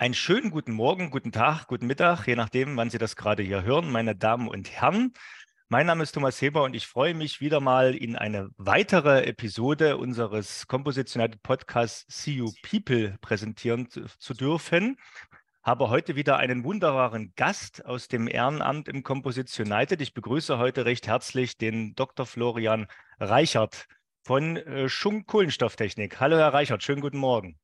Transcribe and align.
Einen 0.00 0.14
schönen 0.14 0.50
guten 0.50 0.72
Morgen, 0.72 1.10
guten 1.10 1.30
Tag, 1.30 1.66
guten 1.66 1.86
Mittag, 1.86 2.26
je 2.26 2.34
nachdem, 2.34 2.74
wann 2.78 2.88
Sie 2.88 2.96
das 2.96 3.16
gerade 3.16 3.42
hier 3.42 3.64
hören, 3.64 3.90
meine 3.90 4.16
Damen 4.16 4.48
und 4.48 4.70
Herren. 4.70 5.12
Mein 5.68 5.84
Name 5.84 6.04
ist 6.04 6.12
Thomas 6.12 6.40
Heber 6.40 6.62
und 6.62 6.74
ich 6.74 6.86
freue 6.86 7.12
mich 7.12 7.42
wieder 7.42 7.60
mal 7.60 7.94
in 7.94 8.16
eine 8.16 8.48
weitere 8.56 9.24
Episode 9.24 9.98
unseres 9.98 10.66
Composites 10.66 11.14
United 11.16 11.42
Podcasts 11.42 12.06
See 12.08 12.30
You 12.30 12.50
People 12.62 13.18
präsentieren 13.20 13.90
zu, 13.90 14.32
dürfen. 14.32 14.96
Habe 15.62 15.90
heute 15.90 16.16
wieder 16.16 16.38
einen 16.38 16.64
wunderbaren 16.64 17.34
Gast 17.36 17.84
aus 17.84 18.08
dem 18.08 18.26
Ehrenamt 18.26 18.88
im 18.88 19.02
Composites 19.02 19.60
United. 19.60 20.00
Ich 20.00 20.14
begrüße 20.14 20.56
heute 20.56 20.86
recht 20.86 21.08
herzlich 21.08 21.58
den 21.58 21.94
Dr. 21.94 22.24
Florian 22.24 22.86
Reichert 23.18 23.86
von 24.22 24.56
äh, 24.56 24.88
Schunk 24.88 25.26
Kohlenstofftechnik. 25.26 26.20
Hallo 26.20 26.38
Herr 26.38 26.54
Reichert, 26.54 26.82
schönen 26.82 27.02
guten 27.02 27.18
Morgen. 27.18 27.58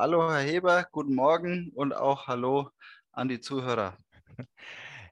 Hallo, 0.00 0.32
Herr 0.32 0.40
Heber, 0.40 0.88
guten 0.92 1.14
Morgen 1.14 1.72
und 1.74 1.92
auch 1.92 2.26
Hallo 2.26 2.70
an 3.12 3.28
die 3.28 3.38
Zuhörer. 3.38 3.98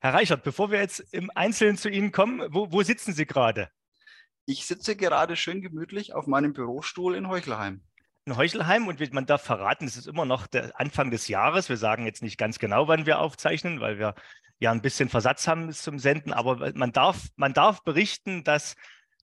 Herr 0.00 0.14
Reichert, 0.14 0.42
bevor 0.44 0.70
wir 0.70 0.78
jetzt 0.78 1.00
im 1.12 1.30
Einzelnen 1.34 1.76
zu 1.76 1.90
Ihnen 1.90 2.10
kommen, 2.10 2.48
wo, 2.54 2.72
wo 2.72 2.82
sitzen 2.82 3.12
Sie 3.12 3.26
gerade? 3.26 3.68
Ich 4.46 4.64
sitze 4.64 4.96
gerade 4.96 5.36
schön 5.36 5.60
gemütlich 5.60 6.14
auf 6.14 6.26
meinem 6.26 6.54
Bürostuhl 6.54 7.16
in 7.16 7.28
Heuchelheim. 7.28 7.82
In 8.24 8.38
Heuchelheim 8.38 8.86
und 8.88 9.12
man 9.12 9.26
darf 9.26 9.42
verraten, 9.42 9.84
es 9.84 9.98
ist 9.98 10.06
immer 10.06 10.24
noch 10.24 10.46
der 10.46 10.80
Anfang 10.80 11.10
des 11.10 11.28
Jahres. 11.28 11.68
Wir 11.68 11.76
sagen 11.76 12.06
jetzt 12.06 12.22
nicht 12.22 12.38
ganz 12.38 12.58
genau, 12.58 12.88
wann 12.88 13.04
wir 13.04 13.18
aufzeichnen, 13.18 13.80
weil 13.80 13.98
wir 13.98 14.14
ja 14.58 14.70
ein 14.70 14.80
bisschen 14.80 15.10
Versatz 15.10 15.46
haben 15.46 15.66
bis 15.66 15.82
zum 15.82 15.98
Senden, 15.98 16.32
aber 16.32 16.72
man 16.72 16.92
darf, 16.92 17.26
man 17.36 17.52
darf 17.52 17.84
berichten, 17.84 18.42
dass 18.42 18.74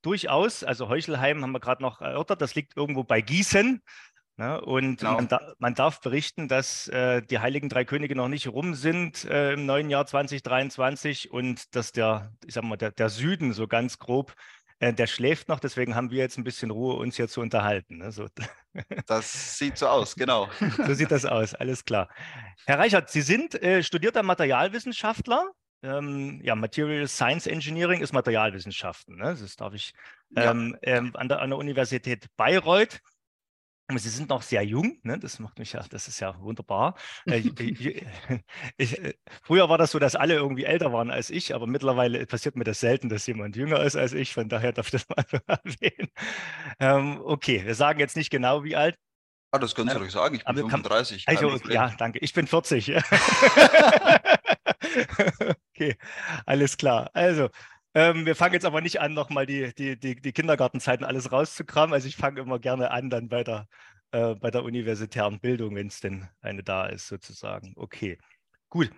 durchaus, 0.03 0.63
also 0.63 0.89
Heuchelheim 0.89 1.41
haben 1.41 1.53
wir 1.53 1.59
gerade 1.59 1.81
noch 1.81 2.01
erörtert, 2.01 2.39
das 2.39 2.53
liegt 2.53 2.77
irgendwo 2.77 3.03
bei 3.03 3.21
Gießen. 3.21 3.81
Ne? 4.37 4.59
Und 4.59 4.99
genau. 4.99 5.13
man, 5.13 5.27
da, 5.29 5.53
man, 5.59 5.75
darf 5.75 6.01
berichten, 6.01 6.49
dass 6.49 6.89
äh, 6.89 7.21
die 7.21 7.39
Heiligen 7.39 7.69
Drei 7.69 7.85
Könige 7.85 8.15
noch 8.15 8.27
nicht 8.27 8.47
rum 8.49 8.75
sind 8.75 9.23
äh, 9.25 9.53
im 9.53 9.65
neuen 9.65 9.89
Jahr 9.89 10.05
2023 10.05 11.31
und 11.31 11.73
dass 11.73 11.93
der, 11.93 12.33
ich 12.45 12.53
sag 12.53 12.65
mal, 12.65 12.75
der, 12.75 12.91
der 12.91 13.09
Süden 13.09 13.53
so 13.53 13.67
ganz 13.67 13.97
grob, 13.97 14.33
äh, 14.79 14.93
der 14.93 15.07
schläft 15.07 15.47
noch. 15.47 15.61
Deswegen 15.61 15.95
haben 15.95 16.11
wir 16.11 16.17
jetzt 16.17 16.37
ein 16.37 16.43
bisschen 16.43 16.69
Ruhe, 16.69 16.95
uns 16.95 17.15
hier 17.15 17.29
zu 17.29 17.39
unterhalten. 17.39 17.97
Ne? 17.97 18.11
So. 18.11 18.27
Das 19.07 19.57
sieht 19.57 19.77
so 19.77 19.87
aus, 19.87 20.15
genau. 20.15 20.49
so 20.85 20.93
sieht 20.93 21.09
das 21.09 21.23
aus, 21.23 21.55
alles 21.55 21.85
klar. 21.85 22.09
Herr 22.65 22.77
Reichert, 22.77 23.09
Sie 23.09 23.21
sind 23.21 23.55
äh, 23.63 23.81
studierter 23.81 24.21
Materialwissenschaftler. 24.21 25.49
Ähm, 25.81 26.41
ja, 26.43 26.55
Material 26.55 27.07
Science 27.07 27.47
Engineering 27.47 28.01
ist 28.01 28.11
Materialwissenschaften. 28.11 29.15
Ne? 29.15 29.37
Das 29.39 29.55
darf 29.55 29.73
ich 29.73 29.93
ähm, 30.35 30.77
ja. 30.81 30.97
ähm, 30.97 31.11
an, 31.15 31.29
der, 31.29 31.39
an 31.39 31.51
der 31.51 31.57
Universität 31.57 32.25
Bayreuth. 32.35 32.99
Sie 33.93 34.09
sind 34.09 34.29
noch 34.29 34.41
sehr 34.41 34.63
jung, 34.63 34.97
ne? 35.03 35.19
das 35.19 35.37
macht 35.37 35.59
mich 35.59 35.73
ja, 35.73 35.85
das 35.89 36.07
ist 36.07 36.19
ja 36.19 36.39
wunderbar. 36.41 36.95
Äh, 37.27 37.37
ich, 37.37 37.55
ich, 38.77 38.99
äh, 38.99 39.13
früher 39.43 39.69
war 39.69 39.77
das 39.77 39.91
so, 39.91 39.99
dass 39.99 40.15
alle 40.15 40.33
irgendwie 40.33 40.63
älter 40.63 40.91
waren 40.91 41.11
als 41.11 41.29
ich, 41.29 41.53
aber 41.53 41.67
mittlerweile 41.67 42.25
passiert 42.25 42.55
mir 42.55 42.63
das 42.63 42.79
selten, 42.79 43.09
dass 43.09 43.27
jemand 43.27 43.55
jünger 43.55 43.81
ist 43.83 43.95
als 43.95 44.13
ich, 44.13 44.33
von 44.33 44.49
daher 44.49 44.73
darf 44.73 44.87
ich 44.87 44.91
das 44.91 45.07
mal 45.09 45.23
erwähnen. 45.45 46.09
Ähm, 46.79 47.21
okay, 47.23 47.63
wir 47.63 47.75
sagen 47.75 47.99
jetzt 47.99 48.17
nicht 48.17 48.31
genau, 48.31 48.63
wie 48.63 48.75
alt. 48.75 48.97
Ah, 49.51 49.59
das 49.59 49.75
können 49.75 49.89
Sie 49.89 49.97
ruhig 49.97 50.11
sagen, 50.11 50.35
ich 50.35 50.43
bin 50.43 50.55
35. 50.55 51.25
Kann, 51.25 51.37
also, 51.37 51.55
ja, 51.69 51.93
danke, 51.97 52.17
ich 52.19 52.33
bin 52.33 52.47
40. 52.47 52.95
okay, 55.69 55.95
alles 56.45 56.75
klar. 56.75 57.11
Also, 57.13 57.49
ähm, 57.95 58.25
wir 58.25 58.35
fangen 58.35 58.53
jetzt 58.53 58.65
aber 58.65 58.81
nicht 58.81 58.99
an, 58.99 59.13
nochmal 59.13 59.45
die, 59.45 59.73
die, 59.73 59.97
die, 59.97 60.21
die 60.21 60.33
Kindergartenzeiten 60.33 61.05
alles 61.05 61.31
rauszukramen. 61.31 61.93
Also 61.93 62.07
ich 62.07 62.17
fange 62.17 62.41
immer 62.41 62.59
gerne 62.59 62.91
an, 62.91 63.09
dann 63.09 63.29
bei 63.29 63.43
der, 63.43 63.67
äh, 64.11 64.35
bei 64.35 64.51
der 64.51 64.63
universitären 64.63 65.39
Bildung, 65.39 65.75
wenn 65.75 65.87
es 65.87 66.01
denn 66.01 66.27
eine 66.41 66.61
da 66.61 66.87
ist, 66.87 67.07
sozusagen. 67.07 67.73
Okay, 67.77 68.17
gut. 68.69 68.91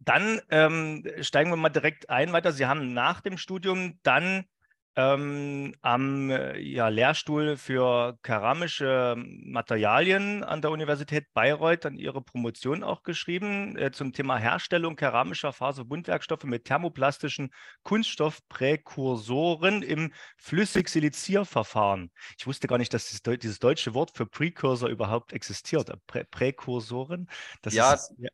Dann 0.00 0.40
ähm, 0.50 1.06
steigen 1.20 1.50
wir 1.50 1.56
mal 1.56 1.68
direkt 1.68 2.10
ein 2.10 2.32
weiter. 2.32 2.52
Sie 2.52 2.66
haben 2.66 2.92
nach 2.92 3.20
dem 3.20 3.38
Studium 3.38 4.00
dann 4.02 4.46
ähm, 4.94 5.74
am 5.80 6.30
äh, 6.30 6.58
ja, 6.58 6.88
Lehrstuhl 6.88 7.56
für 7.56 8.18
keramische 8.22 9.14
Materialien 9.16 10.44
an 10.44 10.60
der 10.60 10.70
Universität 10.70 11.32
Bayreuth 11.32 11.86
dann 11.86 11.96
ihre 11.96 12.20
Promotion 12.20 12.84
auch 12.84 13.02
geschrieben 13.02 13.76
äh, 13.78 13.90
zum 13.90 14.12
Thema 14.12 14.36
Herstellung 14.36 14.96
keramischer 14.96 15.54
Faserbundwerkstoffe 15.54 16.44
mit 16.44 16.66
thermoplastischen 16.66 17.54
Kunststoffpräkursoren 17.84 19.82
im 19.82 20.12
Flüssig-Silizierverfahren. 20.36 22.10
Ich 22.38 22.46
wusste 22.46 22.68
gar 22.68 22.76
nicht, 22.76 22.92
dass 22.92 23.06
dieses, 23.06 23.22
dieses 23.40 23.60
deutsche 23.60 23.94
Wort 23.94 24.10
für 24.14 24.26
Precursor 24.26 24.90
überhaupt 24.90 25.32
existiert. 25.32 25.88
Äh, 25.88 25.96
Prä 26.06 26.24
Präkursoren. 26.24 27.30
Das 27.62 27.72
ja, 27.72 27.94
ist, 27.94 28.12
ja. 28.18 28.28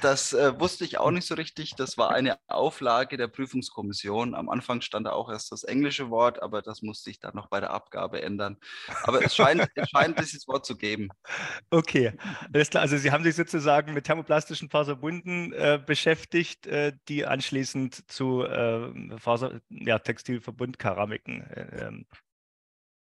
das 0.00 0.32
äh, 0.32 0.58
wusste 0.60 0.84
ich 0.84 0.98
auch 0.98 1.10
nicht 1.10 1.26
so 1.26 1.34
richtig. 1.34 1.74
Das 1.74 1.98
war 1.98 2.12
eine 2.12 2.38
Auflage 2.46 3.16
der 3.16 3.26
Prüfungskommission. 3.26 4.36
Am 4.36 4.48
Anfang 4.48 4.80
stand 4.80 5.06
da 5.06 5.10
auch 5.10 5.28
erst 5.28 5.50
das 5.50 5.64
Englische 5.64 5.87
englische 5.88 6.10
Wort, 6.10 6.42
aber 6.42 6.60
das 6.60 6.82
musste 6.82 7.04
sich 7.04 7.18
dann 7.18 7.34
noch 7.34 7.46
bei 7.46 7.60
der 7.60 7.70
Abgabe 7.70 8.20
ändern. 8.20 8.58
Aber 9.04 9.24
es 9.24 9.34
scheint, 9.34 9.66
es 9.74 9.88
scheint 9.88 10.18
dieses 10.18 10.46
Wort 10.46 10.66
zu 10.66 10.76
geben. 10.76 11.08
Okay, 11.70 12.12
alles 12.52 12.70
klar. 12.70 12.82
Also 12.82 12.96
Sie 12.96 13.10
haben 13.10 13.22
sich 13.24 13.34
sozusagen 13.34 13.92
mit 13.92 14.04
thermoplastischen 14.04 14.70
Faserbunden 14.70 15.52
äh, 15.52 15.80
beschäftigt, 15.84 16.66
äh, 16.66 16.92
die 17.08 17.26
anschließend 17.26 18.10
zu 18.10 18.42
äh, 18.42 19.18
Faser, 19.18 19.60
ja, 19.68 19.98
Textilverbundkeramiken 19.98 21.42
äh, 21.42 21.86
ähm, 21.86 22.06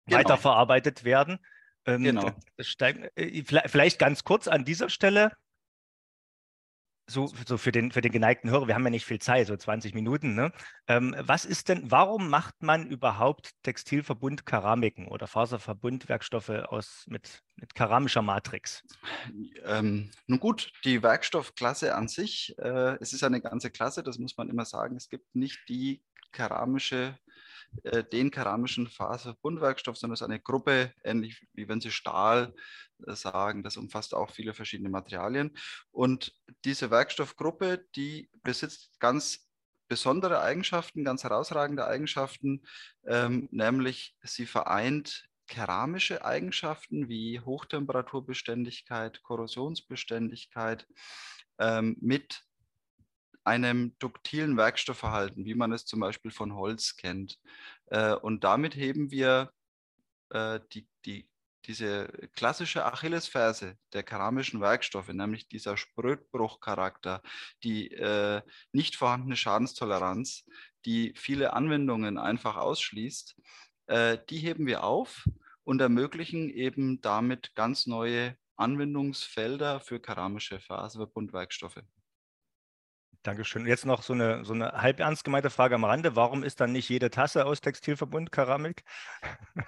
genau. 0.06 0.19
weiterverarbeitet 0.19 1.04
werden. 1.04 1.38
Ähm, 1.84 2.03
genau. 2.03 2.31
Steig, 2.60 3.12
äh, 3.16 3.43
vielleicht 3.44 3.98
ganz 3.98 4.25
kurz 4.25 4.48
an 4.48 4.64
dieser 4.64 4.88
Stelle 4.88 5.32
so, 7.09 7.31
so 7.47 7.56
für, 7.56 7.72
den, 7.72 7.93
für 7.93 8.00
den 8.00 8.12
geneigten 8.12 8.50
Hörer, 8.50 8.67
wir 8.67 8.75
haben 8.75 8.84
ja 8.84 8.91
nicht 8.91 9.06
viel 9.06 9.21
Zeit, 9.21 9.47
so 9.47 9.56
20 9.56 9.94
Minuten. 9.94 10.34
Ne? 10.34 10.53
Ähm, 10.89 11.15
was 11.19 11.44
ist 11.44 11.69
denn, 11.69 11.91
warum 11.91 12.28
macht 12.28 12.62
man 12.62 12.87
überhaupt 12.87 13.53
Textilverbund 13.62 14.44
Keramiken 14.44 15.06
oder 15.06 15.27
Faserverbundwerkstoffe 15.27 16.50
aus 16.50 17.05
mit, 17.09 17.43
mit 17.56 17.75
keramischer 17.75 18.22
Matrix? 18.22 18.83
Ähm, 19.65 20.11
nun 20.27 20.41
gut, 20.41 20.72
die 20.84 21.03
Werkstoffklasse 21.03 21.94
an 21.94 22.09
sich, 22.09 22.55
äh, 22.59 22.97
es 23.00 23.12
ist 23.12 23.23
eine 23.23 23.41
ganze 23.41 23.71
Klasse, 23.71 24.03
das 24.03 24.19
muss 24.19 24.37
man 24.37 24.49
immer 24.49 24.65
sagen. 24.65 24.97
Es 24.97 25.09
gibt 25.09 25.34
nicht 25.34 25.61
die 25.69 26.03
keramische 26.33 27.17
äh, 27.83 28.05
den 28.05 28.31
keramischen 28.31 28.89
Faserbundwerkstoff, 28.89 29.97
sondern 29.97 30.15
es 30.15 30.21
ist 30.21 30.27
eine 30.27 30.41
Gruppe, 30.41 30.93
ähnlich 31.05 31.47
wie 31.53 31.69
wenn 31.69 31.81
Sie 31.81 31.91
Stahl 31.91 32.55
äh, 33.06 33.15
sagen. 33.15 33.62
Das 33.62 33.77
umfasst 33.77 34.15
auch 34.15 34.31
viele 34.31 34.55
verschiedene 34.55 34.91
Materialien. 34.91 35.56
Und 35.91 36.34
diese 36.65 36.91
Werkstoffgruppe, 36.91 37.87
die 37.94 38.31
besitzt 38.43 38.99
ganz 39.00 39.47
besondere 39.89 40.41
Eigenschaften, 40.41 41.05
ganz 41.05 41.25
herausragende 41.25 41.87
Eigenschaften, 41.87 42.62
ähm, 43.06 43.49
nämlich 43.53 44.17
sie 44.23 44.47
vereint 44.47 45.28
keramische 45.47 46.25
Eigenschaften 46.25 47.09
wie 47.09 47.41
Hochtemperaturbeständigkeit, 47.41 49.23
Korrosionsbeständigkeit 49.23 50.87
ähm, 51.59 51.97
mit 52.00 52.43
einem 53.46 53.96
duktilen 54.00 54.56
Werkstoffverhalten, 54.56 55.44
wie 55.44 55.54
man 55.54 55.72
es 55.72 55.86
zum 55.86 56.00
Beispiel 56.00 56.32
von 56.32 56.54
Holz 56.56 56.96
kennt. 56.96 57.38
Äh, 57.86 58.14
und 58.14 58.42
damit 58.42 58.74
heben 58.74 59.10
wir 59.12 59.52
äh, 60.30 60.58
die, 60.72 60.88
die, 61.04 61.28
diese 61.64 62.08
klassische 62.34 62.84
Achillesferse 62.84 63.76
der 63.92 64.02
keramischen 64.02 64.60
Werkstoffe, 64.60 65.08
nämlich 65.08 65.46
dieser 65.48 65.76
Sprödbruchcharakter, 65.76 67.22
die 67.62 67.92
äh, 67.92 68.42
nicht 68.72 68.96
vorhandene 68.96 69.36
Schadenstoleranz, 69.36 70.44
die 70.84 71.14
viele 71.16 71.52
Anwendungen 71.52 72.18
einfach 72.18 72.56
ausschließt, 72.56 73.36
die 73.88 74.38
heben 74.38 74.66
wir 74.66 74.82
auf 74.82 75.28
und 75.62 75.80
ermöglichen 75.80 76.50
eben 76.50 77.00
damit 77.02 77.54
ganz 77.54 77.86
neue 77.86 78.37
Anwendungsfelder 78.56 79.78
für 79.78 80.00
keramische 80.00 80.58
Faserbundwerkstoffe. 80.58 81.82
Dankeschön. 83.26 83.67
Jetzt 83.67 83.84
noch 83.84 84.05
so 84.05 84.12
eine, 84.12 84.44
so 84.44 84.52
eine 84.52 84.70
halb 84.70 85.00
ernst 85.00 85.25
gemeinte 85.25 85.50
Frage 85.50 85.75
am 85.75 85.84
Rande. 85.84 86.14
Warum 86.14 86.44
ist 86.44 86.61
dann 86.61 86.70
nicht 86.70 86.88
jede 86.88 87.11
Tasse 87.11 87.44
aus 87.44 87.61
Textilverbund 87.61 88.31
Keramik? 88.31 88.84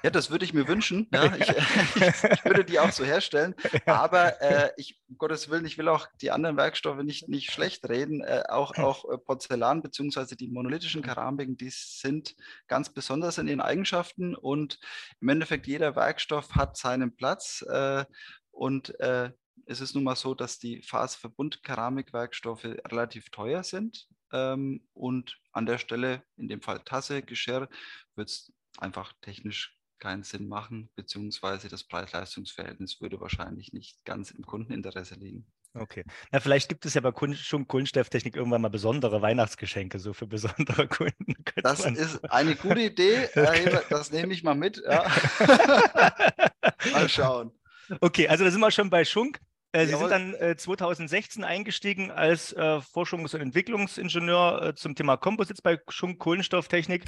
Ja, 0.04 0.10
das 0.10 0.30
würde 0.30 0.44
ich 0.44 0.54
mir 0.54 0.68
wünschen. 0.68 1.08
Ja, 1.12 1.24
ich, 1.36 1.48
ich, 1.96 2.44
würde 2.44 2.64
die 2.64 2.78
auch 2.78 2.92
so 2.92 3.04
herstellen. 3.04 3.56
Aber 3.86 4.40
äh, 4.40 4.70
ich, 4.76 5.00
um 5.08 5.18
Gottes 5.18 5.50
Willen, 5.50 5.64
ich 5.64 5.76
will 5.76 5.88
auch 5.88 6.06
die 6.20 6.30
anderen 6.30 6.56
Werkstoffe 6.56 7.02
nicht, 7.02 7.28
nicht 7.28 7.50
schlecht 7.50 7.88
reden. 7.88 8.22
Äh, 8.22 8.44
auch, 8.48 8.78
auch 8.78 9.04
äh, 9.10 9.18
Porzellan 9.18 9.82
bzw. 9.82 10.36
die 10.36 10.46
monolithischen 10.46 11.02
Keramiken, 11.02 11.56
die 11.56 11.70
sind 11.70 12.36
ganz 12.68 12.90
besonders 12.90 13.38
in 13.38 13.48
ihren 13.48 13.60
Eigenschaften. 13.60 14.36
Und 14.36 14.78
im 15.20 15.30
Endeffekt, 15.30 15.66
jeder 15.66 15.96
Werkstoff 15.96 16.54
hat 16.54 16.76
seinen 16.76 17.16
Platz. 17.16 17.62
Äh, 17.68 18.04
und 18.52 18.98
äh, 19.00 19.30
es 19.66 19.80
ist 19.80 19.94
nun 19.94 20.04
mal 20.04 20.16
so, 20.16 20.34
dass 20.34 20.58
die 20.58 20.82
Faserverbund-Keramikwerkstoffe 20.82 22.64
relativ 22.64 23.30
teuer 23.30 23.62
sind. 23.62 24.08
Ähm, 24.32 24.86
und 24.92 25.38
an 25.52 25.66
der 25.66 25.78
Stelle, 25.78 26.22
in 26.36 26.48
dem 26.48 26.60
Fall 26.60 26.80
Tasse, 26.80 27.22
Geschirr, 27.22 27.68
wird 28.14 28.28
es 28.28 28.52
einfach 28.78 29.12
technisch 29.22 29.78
keinen 29.98 30.22
Sinn 30.22 30.48
machen, 30.48 30.90
beziehungsweise 30.94 31.68
das 31.68 31.84
Preis-Leistungs-Verhältnis 31.84 33.00
würde 33.00 33.20
wahrscheinlich 33.20 33.72
nicht 33.72 34.04
ganz 34.04 34.30
im 34.30 34.44
Kundeninteresse 34.46 35.16
liegen. 35.16 35.46
Okay. 35.74 36.04
Na, 36.32 36.40
vielleicht 36.40 36.68
gibt 36.68 36.86
es 36.86 36.94
ja 36.94 37.00
bei 37.00 37.12
schon 37.34 37.68
Kunststofftechnik 37.68 38.36
irgendwann 38.36 38.62
mal 38.62 38.68
besondere 38.68 39.20
Weihnachtsgeschenke, 39.20 39.98
so 39.98 40.12
für 40.12 40.26
besondere 40.26 40.88
Kunden. 40.88 41.34
Das 41.56 41.84
ist 41.84 42.24
eine 42.30 42.56
gute 42.56 42.80
Idee. 42.80 43.28
Okay. 43.38 43.80
Das 43.88 44.10
nehme 44.10 44.32
ich 44.32 44.42
mal 44.42 44.54
mit. 44.54 44.82
Ja. 44.84 45.06
mal 46.92 47.08
schauen. 47.08 47.52
Okay, 48.00 48.28
also 48.28 48.44
da 48.44 48.50
sind 48.50 48.60
wir 48.60 48.70
schon 48.70 48.90
bei 48.90 49.04
Schunk. 49.04 49.40
Äh, 49.78 49.86
Sie 49.86 49.96
sind 49.96 50.10
dann 50.10 50.34
äh, 50.34 50.56
2016 50.56 51.44
eingestiegen 51.44 52.10
als 52.10 52.52
äh, 52.52 52.80
Forschungs- 52.80 53.34
und 53.34 53.40
Entwicklungsingenieur 53.40 54.62
äh, 54.62 54.74
zum 54.74 54.94
Thema 54.94 55.16
Composites 55.16 55.62
bei 55.62 55.78
Schunk 55.88 56.18
Kohlenstofftechnik 56.18 57.04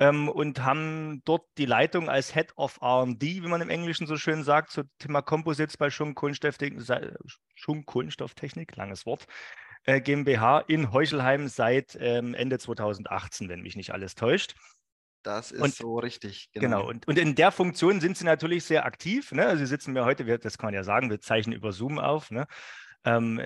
ähm, 0.00 0.28
und 0.28 0.64
haben 0.64 1.22
dort 1.24 1.46
die 1.58 1.66
Leitung 1.66 2.08
als 2.08 2.34
Head 2.34 2.52
of 2.56 2.80
RD, 2.82 3.22
wie 3.22 3.40
man 3.40 3.60
im 3.60 3.70
Englischen 3.70 4.06
so 4.06 4.16
schön 4.16 4.42
sagt, 4.42 4.70
zum 4.70 4.90
Thema 4.98 5.22
Composites 5.22 5.76
bei 5.76 5.90
Schunk 5.90 6.16
Kohlenstofftechnik, 6.16 6.82
Schunk 7.54 7.86
Kohlenstofftechnik 7.86 8.74
langes 8.74 9.06
Wort, 9.06 9.26
äh, 9.84 10.00
GmbH 10.00 10.60
in 10.60 10.92
Heuchelheim 10.92 11.46
seit 11.46 11.96
ähm, 12.00 12.34
Ende 12.34 12.58
2018, 12.58 13.48
wenn 13.48 13.62
mich 13.62 13.76
nicht 13.76 13.92
alles 13.92 14.16
täuscht. 14.16 14.54
Das 15.28 15.50
ist 15.50 15.60
und, 15.60 15.74
so 15.74 15.98
richtig. 15.98 16.48
Genau. 16.54 16.78
genau. 16.78 16.88
Und, 16.88 17.06
und 17.06 17.18
in 17.18 17.34
der 17.34 17.52
Funktion 17.52 18.00
sind 18.00 18.16
Sie 18.16 18.24
natürlich 18.24 18.64
sehr 18.64 18.86
aktiv. 18.86 19.30
Ne? 19.32 19.44
Also 19.44 19.58
Sie 19.58 19.66
sitzen 19.66 19.92
mir 19.92 20.06
heute, 20.06 20.24
wir, 20.24 20.38
das 20.38 20.56
kann 20.56 20.68
man 20.68 20.74
ja 20.74 20.84
sagen, 20.84 21.10
wir 21.10 21.20
zeichnen 21.20 21.54
über 21.54 21.70
Zoom 21.70 21.98
auf. 21.98 22.30
Ne? 22.30 22.46
Ähm, 23.04 23.40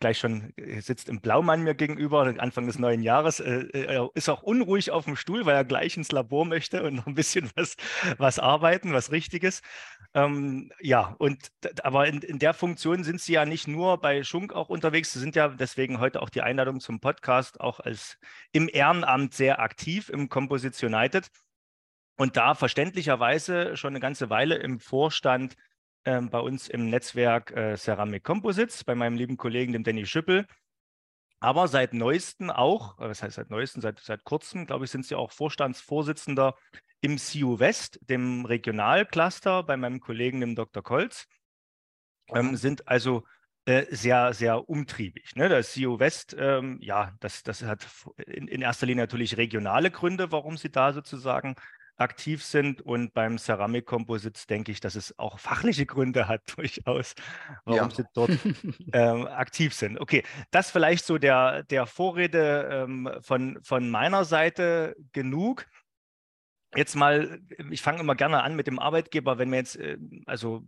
gleich 0.00 0.18
schon 0.18 0.54
sitzt 0.78 1.08
im 1.08 1.20
Blaumann 1.20 1.62
mir 1.62 1.74
gegenüber, 1.74 2.22
Anfang 2.38 2.66
des 2.66 2.78
neuen 2.78 3.02
Jahres. 3.02 3.38
Äh, 3.38 3.66
er 3.72 4.10
ist 4.14 4.28
auch 4.28 4.42
unruhig 4.42 4.90
auf 4.90 5.04
dem 5.04 5.14
Stuhl, 5.14 5.44
weil 5.44 5.54
er 5.54 5.64
gleich 5.64 5.96
ins 5.96 6.10
Labor 6.10 6.46
möchte 6.46 6.82
und 6.82 6.94
noch 6.94 7.06
ein 7.06 7.14
bisschen 7.14 7.50
was, 7.54 7.76
was 8.16 8.38
arbeiten, 8.38 8.92
was 8.92 9.12
Richtiges. 9.12 9.60
Ähm, 10.14 10.72
ja, 10.80 11.14
und 11.18 11.48
aber 11.82 12.06
in, 12.06 12.22
in 12.22 12.38
der 12.38 12.54
Funktion 12.54 13.04
sind 13.04 13.20
Sie 13.20 13.34
ja 13.34 13.44
nicht 13.44 13.68
nur 13.68 14.00
bei 14.00 14.22
Schunk 14.22 14.52
auch 14.54 14.70
unterwegs. 14.70 15.12
Sie 15.12 15.18
sind 15.18 15.36
ja 15.36 15.48
deswegen 15.48 16.00
heute 16.00 16.22
auch 16.22 16.30
die 16.30 16.42
Einladung 16.42 16.80
zum 16.80 17.00
Podcast 17.00 17.60
auch 17.60 17.80
als 17.80 18.18
im 18.52 18.70
Ehrenamt 18.72 19.34
sehr 19.34 19.60
aktiv 19.60 20.08
im 20.08 20.28
Composition 20.28 20.94
United. 20.94 21.28
Und 22.16 22.36
da 22.36 22.54
verständlicherweise 22.54 23.76
schon 23.76 23.90
eine 23.90 24.00
ganze 24.00 24.30
Weile 24.30 24.54
im 24.56 24.78
Vorstand 24.78 25.56
ähm, 26.04 26.30
bei 26.30 26.40
uns 26.40 26.68
im 26.68 26.88
Netzwerk 26.90 27.50
äh, 27.52 27.76
Ceramic 27.76 28.24
Composites, 28.24 28.84
bei 28.84 28.94
meinem 28.94 29.16
lieben 29.16 29.36
Kollegen, 29.36 29.72
dem 29.72 29.84
Danny 29.84 30.06
Schüppel. 30.06 30.46
Aber 31.40 31.68
seit 31.68 31.92
neuestem 31.92 32.50
auch, 32.50 32.98
äh, 32.98 33.08
was 33.08 33.22
heißt 33.22 33.36
seit 33.36 33.50
neuestem, 33.50 33.82
seit, 33.82 34.00
seit 34.00 34.24
kurzem, 34.24 34.66
glaube 34.66 34.84
ich, 34.84 34.90
sind 34.90 35.04
Sie 35.04 35.14
auch 35.14 35.32
Vorstandsvorsitzender 35.32 36.56
im 37.00 37.18
CU 37.18 37.58
West, 37.58 37.98
dem 38.08 38.46
Regionalcluster, 38.46 39.62
bei 39.62 39.76
meinem 39.76 40.00
Kollegen, 40.00 40.40
dem 40.40 40.54
Dr. 40.54 40.82
Kolz. 40.82 41.26
Ähm, 42.28 42.56
sind 42.56 42.88
also 42.88 43.24
äh, 43.66 43.84
sehr, 43.94 44.32
sehr 44.32 44.68
umtriebig. 44.68 45.36
Ne? 45.36 45.48
Das 45.48 45.74
CU 45.74 45.98
West, 45.98 46.34
ähm, 46.38 46.78
ja, 46.80 47.14
das, 47.20 47.42
das 47.42 47.62
hat 47.62 47.86
in, 48.26 48.48
in, 48.48 48.62
erster 48.62 48.86
Linie 48.86 49.02
natürlich 49.02 49.36
regionale 49.36 49.90
Gründe, 49.90 50.32
warum 50.32 50.56
sie 50.56 50.70
da 50.70 50.92
sozusagen 50.92 51.56
aktiv 51.96 52.42
sind. 52.44 52.82
Und 52.82 53.14
beim 53.14 53.38
Ceramic 53.38 53.86
Composites 53.86 54.46
denke 54.46 54.72
ich, 54.72 54.80
dass 54.80 54.94
es 54.94 55.18
auch 55.18 55.38
fachliche 55.38 55.86
Gründe 55.86 56.28
hat, 56.28 56.42
durchaus, 56.56 57.14
warum 57.64 57.90
ja. 57.90 57.94
sie 57.94 58.04
dort 58.14 58.30
ähm, 58.92 59.26
aktiv 59.26 59.74
sind. 59.74 60.00
Okay, 60.00 60.22
das 60.50 60.70
vielleicht 60.70 61.04
so 61.04 61.18
der, 61.18 61.62
der 61.64 61.86
Vorrede 61.86 62.68
ähm, 62.70 63.10
von, 63.20 63.58
von 63.62 63.90
meiner 63.90 64.24
Seite 64.24 64.96
genug. 65.12 65.66
Jetzt 66.76 66.96
mal, 66.96 67.40
ich 67.70 67.82
fange 67.82 68.00
immer 68.00 68.16
gerne 68.16 68.42
an 68.42 68.56
mit 68.56 68.66
dem 68.66 68.80
Arbeitgeber, 68.80 69.38
wenn 69.38 69.50
wir 69.50 69.58
jetzt, 69.58 69.76
äh, 69.76 69.96
also 70.26 70.64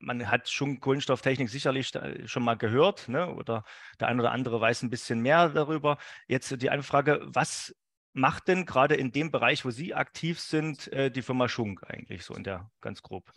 man 0.00 0.30
hat 0.30 0.48
schon 0.48 0.78
Kohlenstofftechnik 0.78 1.48
sicherlich 1.48 1.90
schon 2.26 2.44
mal 2.44 2.54
gehört, 2.54 3.08
ne? 3.08 3.34
oder 3.34 3.64
der 3.98 4.06
eine 4.06 4.22
oder 4.22 4.30
andere 4.30 4.60
weiß 4.60 4.82
ein 4.82 4.90
bisschen 4.90 5.20
mehr 5.20 5.48
darüber. 5.48 5.98
Jetzt 6.28 6.62
die 6.62 6.70
Anfrage, 6.70 7.20
was 7.24 7.74
macht 8.18 8.48
denn 8.48 8.66
gerade 8.66 8.96
in 8.96 9.12
dem 9.12 9.30
Bereich, 9.30 9.64
wo 9.64 9.70
Sie 9.70 9.94
aktiv 9.94 10.40
sind, 10.40 10.92
äh, 10.92 11.10
die 11.10 11.22
Firma 11.22 11.48
Schunk 11.48 11.82
eigentlich 11.84 12.24
so 12.24 12.34
in 12.34 12.44
der 12.44 12.70
ganz 12.80 13.02
grob? 13.02 13.32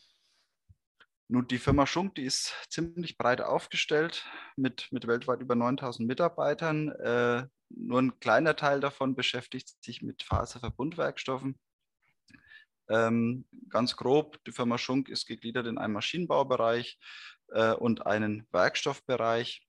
Nun, 1.27 1.47
die 1.47 1.59
Firma 1.59 1.87
Schunk, 1.87 2.15
die 2.15 2.23
ist 2.23 2.53
ziemlich 2.69 3.17
breit 3.17 3.39
aufgestellt 3.39 4.25
mit, 4.57 4.89
mit 4.91 5.07
weltweit 5.07 5.39
über 5.39 5.55
9000 5.55 6.05
Mitarbeitern. 6.05 6.89
Äh, 6.89 7.47
nur 7.69 8.01
ein 8.01 8.19
kleiner 8.19 8.55
Teil 8.57 8.81
davon 8.81 9.15
beschäftigt 9.15 9.81
sich 9.81 10.01
mit 10.01 10.23
Faserverbundwerkstoffen. 10.23 11.57
Ähm, 12.89 13.45
ganz 13.69 13.95
grob, 13.95 14.43
die 14.43 14.51
Firma 14.51 14.77
Schunk 14.77 15.07
ist 15.07 15.25
gegliedert 15.25 15.67
in 15.67 15.77
einen 15.77 15.93
Maschinenbaubereich 15.93 16.99
äh, 17.53 17.71
und 17.71 18.05
einen 18.05 18.45
Werkstoffbereich. 18.51 19.65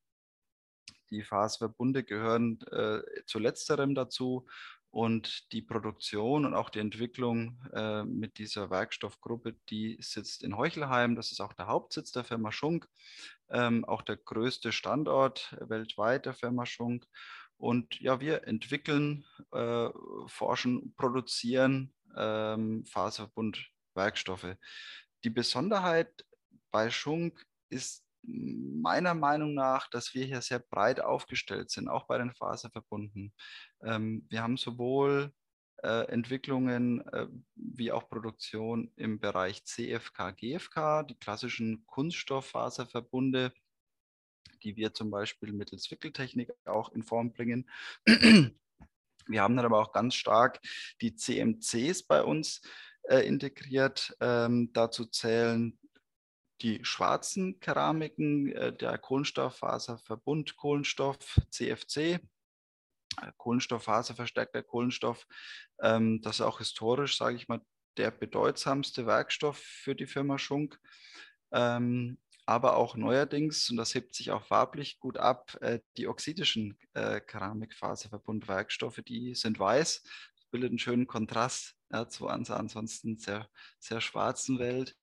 Die 1.11 1.23
Faserverbunde 1.23 2.03
gehören 2.03 2.61
äh, 2.73 3.03
zu 3.27 3.39
letzterem 3.39 3.95
dazu 3.95 4.49
und 4.93 5.51
die 5.53 5.63
Produktion 5.63 6.45
und 6.45 6.55
auch 6.55 6.69
die 6.69 6.79
Entwicklung 6.79 7.59
äh, 7.73 8.05
mit 8.05 8.37
dieser 8.37 8.69
Werkstoffgruppe, 8.69 9.57
die 9.71 9.97
sitzt 10.01 10.45
in 10.45 10.57
Heuchelheim. 10.57 11.17
Das 11.17 11.33
ist 11.33 11.41
auch 11.41 11.55
der 11.55 11.67
Hauptsitz 11.67 12.13
der 12.13 12.25
Firma 12.25 12.53
Schunk, 12.53 12.87
ähm, 13.49 13.87
auch 13.87 14.03
der 14.03 14.19
größte 14.19 14.71
Standort 14.71 15.57
weltweit 15.61 16.27
der 16.27 16.35
Firma 16.35 16.67
Schunk. 16.67 17.07
Und 17.57 18.01
ja, 18.01 18.21
wir 18.21 18.47
entwickeln, 18.47 19.25
äh, 19.53 19.89
forschen, 20.27 20.95
produzieren 20.95 21.95
ähm, 22.15 22.85
Faserverbundwerkstoffe. 22.85 24.57
Die 25.25 25.31
Besonderheit 25.31 26.27
bei 26.71 26.91
Schunk 26.91 27.43
ist 27.71 28.02
meiner 28.23 29.15
Meinung 29.15 29.55
nach, 29.55 29.89
dass 29.91 30.15
wir 30.15 30.25
hier 30.25 30.41
sehr 30.43 30.61
breit 30.61 31.01
aufgestellt 31.01 31.71
sind, 31.71 31.89
auch 31.89 32.07
bei 32.07 32.19
den 32.19 32.33
Faserverbunden. 32.33 33.33
Ähm, 33.83 34.27
wir 34.29 34.43
haben 34.43 34.57
sowohl 34.57 35.33
äh, 35.83 36.07
Entwicklungen 36.09 37.07
äh, 37.09 37.27
wie 37.55 37.91
auch 37.91 38.09
Produktion 38.09 38.93
im 38.97 39.19
Bereich 39.19 39.65
CFK, 39.65 40.33
GFK, 40.33 41.03
die 41.03 41.19
klassischen 41.19 41.85
Kunststofffaserverbunde, 41.87 43.53
die 44.63 44.77
wir 44.77 44.95
zum 44.95 45.11
Beispiel 45.11 45.53
mittels 45.53 45.91
Wickeltechnik 45.91 46.53
auch 46.65 46.93
in 46.93 47.03
Form 47.03 47.33
bringen. 47.33 47.69
Wir 49.27 49.43
haben 49.43 49.57
dann 49.57 49.67
aber 49.67 49.81
auch 49.81 49.93
ganz 49.93 50.15
stark 50.15 50.61
die 51.01 51.15
CMCs 51.15 52.05
bei 52.05 52.23
uns 52.23 52.61
äh, 53.05 53.27
integriert. 53.27 54.17
Ähm, 54.21 54.71
dazu 54.73 55.07
zählen 55.07 55.79
die 56.63 56.85
schwarzen 56.85 57.59
Keramiken, 57.61 58.53
äh, 58.53 58.73
der 58.73 58.97
Kohlenstofffaserverbund 58.99 60.57
Kohlenstoff, 60.57 61.41
CFC, 61.51 61.97
äh, 61.99 62.21
Kohlenstofffaserverstärkter 63.37 64.63
Kohlenstoff. 64.63 65.27
Ähm, 65.81 66.23
das 66.23 66.37
ist 66.37 66.43
auch 66.43 66.59
historisch, 66.59 67.19
sage 67.19 67.37
ich 67.37 67.49
mal, 67.49 67.61
der 67.97 68.11
bedeutsamste 68.11 69.07
Werkstoff 69.07 69.59
für 69.59 69.95
die 69.95 70.07
Firma 70.07 70.39
Schunk. 70.39 70.79
Ähm, 71.53 72.19
aber 72.47 72.77
auch 72.77 72.97
neuerdings, 72.97 73.71
und 73.71 73.77
das 73.77 73.95
hebt 73.95 74.15
sich 74.15 74.31
auch 74.33 74.45
farblich 74.45 74.99
gut 74.99 75.19
ab, 75.19 75.57
äh, 75.61 75.81
die 75.97 76.09
oxidischen 76.09 76.79
Keramikfaserverbundwerkstoffe, 76.95 79.01
die 79.07 79.35
sind 79.35 79.59
weiß, 79.59 80.03
bildet 80.51 80.71
einen 80.71 80.79
schönen 80.79 81.07
Kontrast 81.07 81.75
ja, 81.91 82.09
zu 82.09 82.27
unserer 82.27 82.59
ansonsten 82.59 83.19
sehr, 83.19 83.49
sehr 83.81 84.01
schwarzen 84.01 84.59
Welt. 84.59 84.97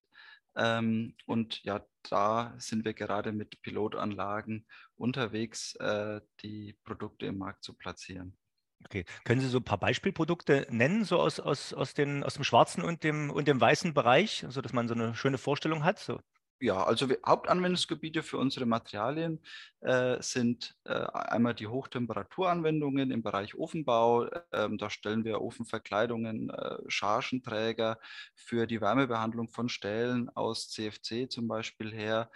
Ähm, 0.59 1.15
und 1.25 1.63
ja, 1.63 1.85
da 2.09 2.53
sind 2.57 2.83
wir 2.83 2.93
gerade 2.93 3.31
mit 3.31 3.61
Pilotanlagen 3.61 4.65
unterwegs, 4.95 5.75
äh, 5.75 6.19
die 6.41 6.77
Produkte 6.83 7.27
im 7.27 7.37
Markt 7.37 7.63
zu 7.63 7.73
platzieren. 7.73 8.37
Okay. 8.83 9.05
Können 9.23 9.39
Sie 9.39 9.47
so 9.47 9.59
ein 9.59 9.63
paar 9.63 9.77
Beispielprodukte 9.77 10.67
nennen, 10.69 11.05
so 11.05 11.19
aus, 11.19 11.39
aus, 11.39 11.73
aus, 11.73 11.93
den, 11.93 12.23
aus 12.23 12.33
dem 12.33 12.43
schwarzen 12.43 12.83
und 12.83 13.03
dem, 13.03 13.29
und 13.29 13.47
dem 13.47 13.59
weißen 13.59 13.93
Bereich, 13.93 14.45
sodass 14.49 14.73
man 14.73 14.87
so 14.87 14.93
eine 14.93 15.15
schöne 15.15 15.37
Vorstellung 15.37 15.83
hat? 15.85 15.99
So. 15.99 16.19
Ja, 16.61 16.83
also 16.83 17.07
wir, 17.07 17.19
Hauptanwendungsgebiete 17.25 18.21
für 18.21 18.37
unsere 18.37 18.65
Materialien 18.65 19.39
äh, 19.79 20.21
sind 20.21 20.75
äh, 20.83 20.91
einmal 20.93 21.53
die 21.55 21.67
Hochtemperaturanwendungen 21.67 23.11
im 23.11 23.23
Bereich 23.23 23.55
Ofenbau. 23.55 24.27
Ähm, 24.51 24.77
da 24.77 24.89
stellen 24.89 25.23
wir 25.23 25.39
Ofenverkleidungen, 25.41 26.49
äh, 26.49 26.77
Chargenträger 26.87 27.97
für 28.35 28.67
die 28.67 28.81
Wärmebehandlung 28.81 29.47
von 29.49 29.69
Stählen 29.69 30.29
aus 30.35 30.69
CFC 30.69 31.31
zum 31.31 31.47
Beispiel 31.47 31.93
her. 31.93 32.29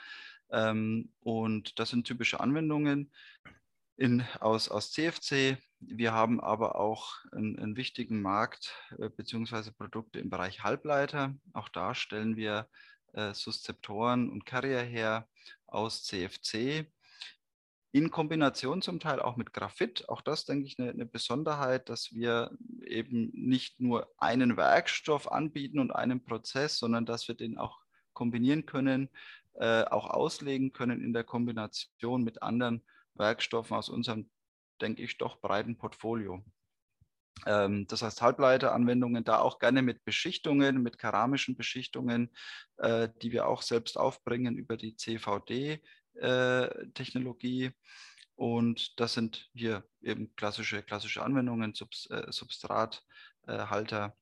Ähm, 0.51 1.11
und 1.19 1.77
das 1.77 1.89
sind 1.89 2.07
typische 2.07 2.39
Anwendungen 2.39 3.11
in, 3.97 4.23
aus, 4.39 4.69
aus 4.69 4.93
CFC. 4.93 5.57
Wir 5.79 6.13
haben 6.13 6.39
aber 6.39 6.75
auch 6.77 7.15
einen, 7.33 7.59
einen 7.59 7.75
wichtigen 7.75 8.21
Markt 8.21 8.73
äh, 8.99 9.09
bzw. 9.09 9.71
Produkte 9.71 10.19
im 10.19 10.29
Bereich 10.29 10.63
Halbleiter. 10.63 11.35
Auch 11.51 11.67
da 11.67 11.93
stellen 11.93 12.37
wir 12.37 12.69
äh, 13.13 13.33
Suszeptoren 13.33 14.29
und 14.29 14.45
Carrier 14.45 14.81
her 14.81 15.27
aus 15.67 16.03
CFC. 16.03 16.85
in 17.91 18.09
Kombination 18.09 18.81
zum 18.81 18.99
Teil 18.99 19.19
auch 19.19 19.35
mit 19.37 19.53
Graphit. 19.53 20.09
Auch 20.09 20.21
das, 20.21 20.45
denke 20.45 20.65
ich, 20.65 20.79
eine, 20.79 20.89
eine, 20.89 21.05
Besonderheit, 21.05 21.89
dass 21.89 22.11
wir 22.11 22.49
eben 22.85 23.29
nicht 23.33 23.79
nur 23.79 24.11
einen 24.17 24.57
Werkstoff 24.57 25.31
anbieten 25.31 25.79
und 25.79 25.91
einen 25.91 26.23
Prozess, 26.23 26.79
sondern 26.79 27.05
dass 27.05 27.27
wir 27.27 27.35
den 27.35 27.59
auch 27.59 27.79
kombinieren 28.13 28.65
können, 28.65 29.09
äh, 29.53 29.83
auch 29.83 30.09
auslegen 30.09 30.73
können 30.73 31.01
in 31.03 31.13
der 31.13 31.23
Kombination 31.23 32.23
mit 32.23 32.41
anderen 32.41 32.83
Werkstoffen 33.13 33.77
aus 33.77 33.89
unserem, 33.89 34.29
denke 34.81 35.03
ich, 35.03 35.19
doch 35.19 35.39
breiten 35.39 35.77
Portfolio. 35.77 36.43
Ähm, 37.45 37.85
das 37.87 38.01
heißt, 38.01 38.21
Halbleiteranwendungen 38.21 39.23
da 39.23 39.39
auch 39.39 39.59
gerne 39.59 39.81
mit 39.81 40.03
Beschichtungen, 40.05 40.81
mit 40.81 40.97
keramischen 40.97 41.55
Beschichtungen, 41.55 42.31
äh, 42.77 43.09
die 43.21 43.31
wir 43.31 43.47
auch 43.47 43.61
selbst 43.61 43.97
aufbringen 43.97 44.57
über 44.57 44.77
die 44.77 44.95
CVD-Technologie. 44.95 47.65
Äh, 47.65 47.71
Und 48.35 48.99
das 48.99 49.13
sind 49.13 49.49
hier 49.53 49.83
eben 50.01 50.35
klassische, 50.35 50.83
klassische 50.83 51.23
Anwendungen, 51.23 51.73
äh, 52.09 52.31
Substrathalter 52.31 54.15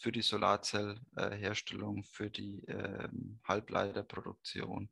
für 0.00 0.12
die 0.12 0.22
Solarzellherstellung, 0.22 2.04
für 2.04 2.30
die 2.30 2.64
ähm, 2.68 3.40
Halbleiterproduktion. 3.44 4.90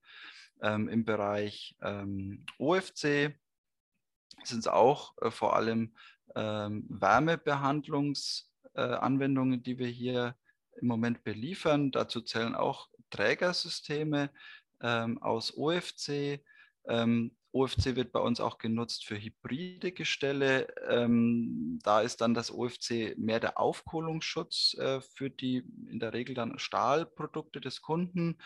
Ähm, 0.62 0.88
Im 0.88 1.04
Bereich 1.04 1.76
OFC 2.58 3.34
sind 4.44 4.60
es 4.60 4.66
auch 4.66 5.14
vor 5.30 5.56
allem 5.56 5.94
ähm, 6.34 6.84
Wärmebehandlungsanwendungen, 6.88 9.60
äh, 9.60 9.62
die 9.62 9.78
wir 9.78 9.88
hier 9.88 10.36
im 10.80 10.88
Moment 10.88 11.24
beliefern. 11.24 11.90
Dazu 11.90 12.20
zählen 12.20 12.54
auch 12.54 12.88
Trägersysteme 13.10 14.30
ähm, 14.80 15.22
aus 15.22 15.56
OFC. 15.56 16.40
Ähm, 16.86 17.36
OFC 17.52 17.96
wird 17.96 18.12
bei 18.12 18.20
uns 18.20 18.40
auch 18.40 18.58
genutzt 18.58 19.04
für 19.04 19.20
hybride 19.20 19.92
Gestelle. 19.92 20.68
Ähm, 20.88 21.78
da 21.82 22.00
ist 22.00 22.20
dann 22.20 22.34
das 22.34 22.52
OFC 22.52 23.16
mehr 23.18 23.40
der 23.40 23.58
Aufkohlungsschutz 23.58 24.76
äh, 24.78 25.00
für 25.00 25.30
die 25.30 25.64
in 25.88 25.98
der 25.98 26.12
Regel 26.12 26.34
dann 26.34 26.58
Stahlprodukte 26.58 27.60
des 27.60 27.82
Kunden, 27.82 28.38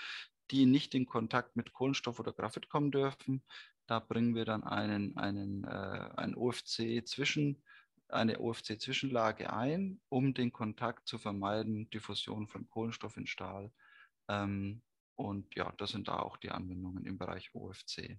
die 0.51 0.67
nicht 0.67 0.95
in 0.95 1.07
Kontakt 1.07 1.57
mit 1.57 1.73
Kohlenstoff 1.73 2.19
oder 2.19 2.33
Graphit 2.33 2.69
kommen 2.69 2.91
dürfen. 2.91 3.43
Da 3.87 3.99
bringen 3.99 4.35
wir 4.35 4.47
dann 4.47 4.65
einen, 4.65 5.17
einen, 5.19 5.65
äh, 5.65 6.11
einen 6.17 6.35
OFC 6.35 7.07
zwischen 7.07 7.63
eine 8.15 8.41
OFC-Zwischenlage 8.41 9.53
ein, 9.53 10.01
um 10.09 10.35
den 10.35 10.53
Kontakt 10.53 11.07
zu 11.07 11.19
vermeiden, 11.19 11.91
Diffusion 11.91 12.47
von 12.49 12.69
Kohlenstoff 12.69 13.17
in 13.17 13.27
Stahl. 13.27 13.73
Ähm, 14.29 14.83
und 15.17 15.55
ja, 15.55 15.73
das 15.79 15.91
sind 15.91 16.09
da 16.09 16.19
auch 16.19 16.37
die 16.37 16.51
Anwendungen 16.51 17.05
im 17.07 17.19
Bereich 17.19 17.55
OFC. 17.55 18.19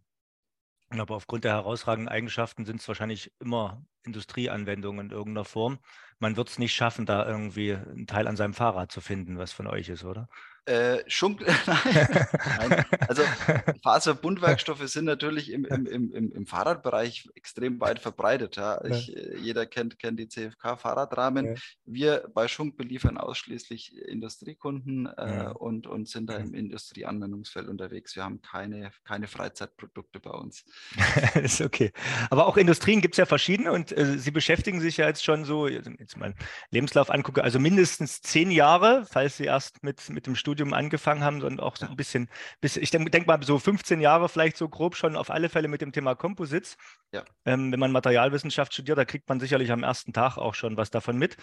Aber 0.89 1.15
aufgrund 1.15 1.43
der 1.43 1.53
herausragenden 1.53 2.09
Eigenschaften 2.09 2.65
sind 2.65 2.79
es 2.79 2.87
wahrscheinlich 2.87 3.33
immer 3.39 3.83
Industrieanwendungen 4.03 5.07
in 5.07 5.11
irgendeiner 5.11 5.45
Form. 5.45 5.79
Man 6.19 6.37
wird 6.37 6.49
es 6.49 6.59
nicht 6.59 6.73
schaffen, 6.75 7.05
da 7.05 7.27
irgendwie 7.27 7.73
einen 7.73 8.07
Teil 8.07 8.27
an 8.27 8.35
seinem 8.35 8.53
Fahrrad 8.53 8.91
zu 8.91 9.01
finden, 9.01 9.37
was 9.37 9.51
von 9.51 9.67
euch 9.67 9.89
ist, 9.89 10.03
oder? 10.03 10.29
Äh, 10.65 11.03
Schunk 11.07 11.45
Nein. 11.67 12.85
Also 13.07 13.21
Faserbundwerkstoffe 13.83 14.87
sind 14.87 15.05
natürlich 15.05 15.51
im, 15.51 15.63
im, 15.65 15.85
im, 16.11 16.31
im 16.31 16.45
Fahrradbereich 16.47 17.29
extrem 17.35 17.79
weit 17.79 17.99
verbreitet. 17.99 18.55
Ja. 18.55 18.83
Ich, 18.83 19.07
ja. 19.07 19.15
Äh, 19.15 19.37
jeder 19.37 19.67
kennt, 19.67 19.99
kennt 19.99 20.19
die 20.19 20.27
CFK-Fahrradrahmen. 20.27 21.45
Ja. 21.45 21.53
Wir 21.85 22.27
bei 22.33 22.47
Schunk 22.47 22.77
beliefern 22.77 23.17
ausschließlich 23.17 23.95
Industriekunden 24.07 25.05
äh, 25.05 25.51
und, 25.53 25.85
und 25.85 26.09
sind 26.09 26.31
da 26.31 26.37
im 26.37 26.55
Industrieanwendungsfeld 26.55 27.67
unterwegs. 27.67 28.15
Wir 28.15 28.23
haben 28.23 28.41
keine, 28.41 28.91
keine 29.03 29.27
Freizeitprodukte 29.27 30.19
bei 30.19 30.31
uns. 30.31 30.65
ist 31.35 31.61
okay. 31.61 31.91
Aber 32.31 32.47
auch 32.47 32.57
Industrien 32.57 33.01
gibt 33.01 33.13
es 33.13 33.17
ja 33.17 33.27
verschiedene 33.27 33.71
und 33.71 33.95
äh, 33.95 34.17
Sie 34.17 34.31
beschäftigen 34.31 34.81
sich 34.81 34.97
ja 34.97 35.07
jetzt 35.07 35.23
schon 35.23 35.45
so, 35.45 35.67
jetzt 35.67 36.17
mal 36.17 36.33
Lebenslauf 36.71 37.11
angucke, 37.11 37.43
also 37.43 37.59
mindestens 37.59 38.23
zehn 38.23 38.49
Jahre, 38.49 39.05
falls 39.07 39.37
Sie 39.37 39.45
erst 39.45 39.83
mit, 39.83 40.09
mit 40.09 40.25
dem 40.25 40.35
Studium 40.35 40.54
Studium 40.55 40.73
angefangen 40.73 41.23
haben, 41.23 41.41
sondern 41.41 41.59
auch 41.59 41.75
so 41.75 41.85
ein 41.85 41.95
bisschen, 41.95 42.29
bisschen 42.61 42.81
ich 42.81 42.91
denke 42.91 43.11
denk 43.11 43.27
mal 43.27 43.41
so 43.43 43.59
15 43.59 43.99
Jahre 43.99 44.29
vielleicht 44.29 44.57
so 44.57 44.69
grob 44.69 44.95
schon 44.95 45.15
auf 45.15 45.29
alle 45.29 45.49
Fälle 45.49 45.67
mit 45.67 45.81
dem 45.81 45.91
Thema 45.91 46.15
Composites. 46.15 46.77
Ja. 47.11 47.23
Ähm, 47.45 47.71
wenn 47.71 47.79
man 47.79 47.91
Materialwissenschaft 47.91 48.73
studiert, 48.73 48.97
da 48.97 49.05
kriegt 49.05 49.27
man 49.27 49.39
sicherlich 49.39 49.71
am 49.71 49.83
ersten 49.83 50.13
Tag 50.13 50.37
auch 50.37 50.55
schon 50.55 50.77
was 50.77 50.89
davon 50.89 51.17
mit. 51.17 51.37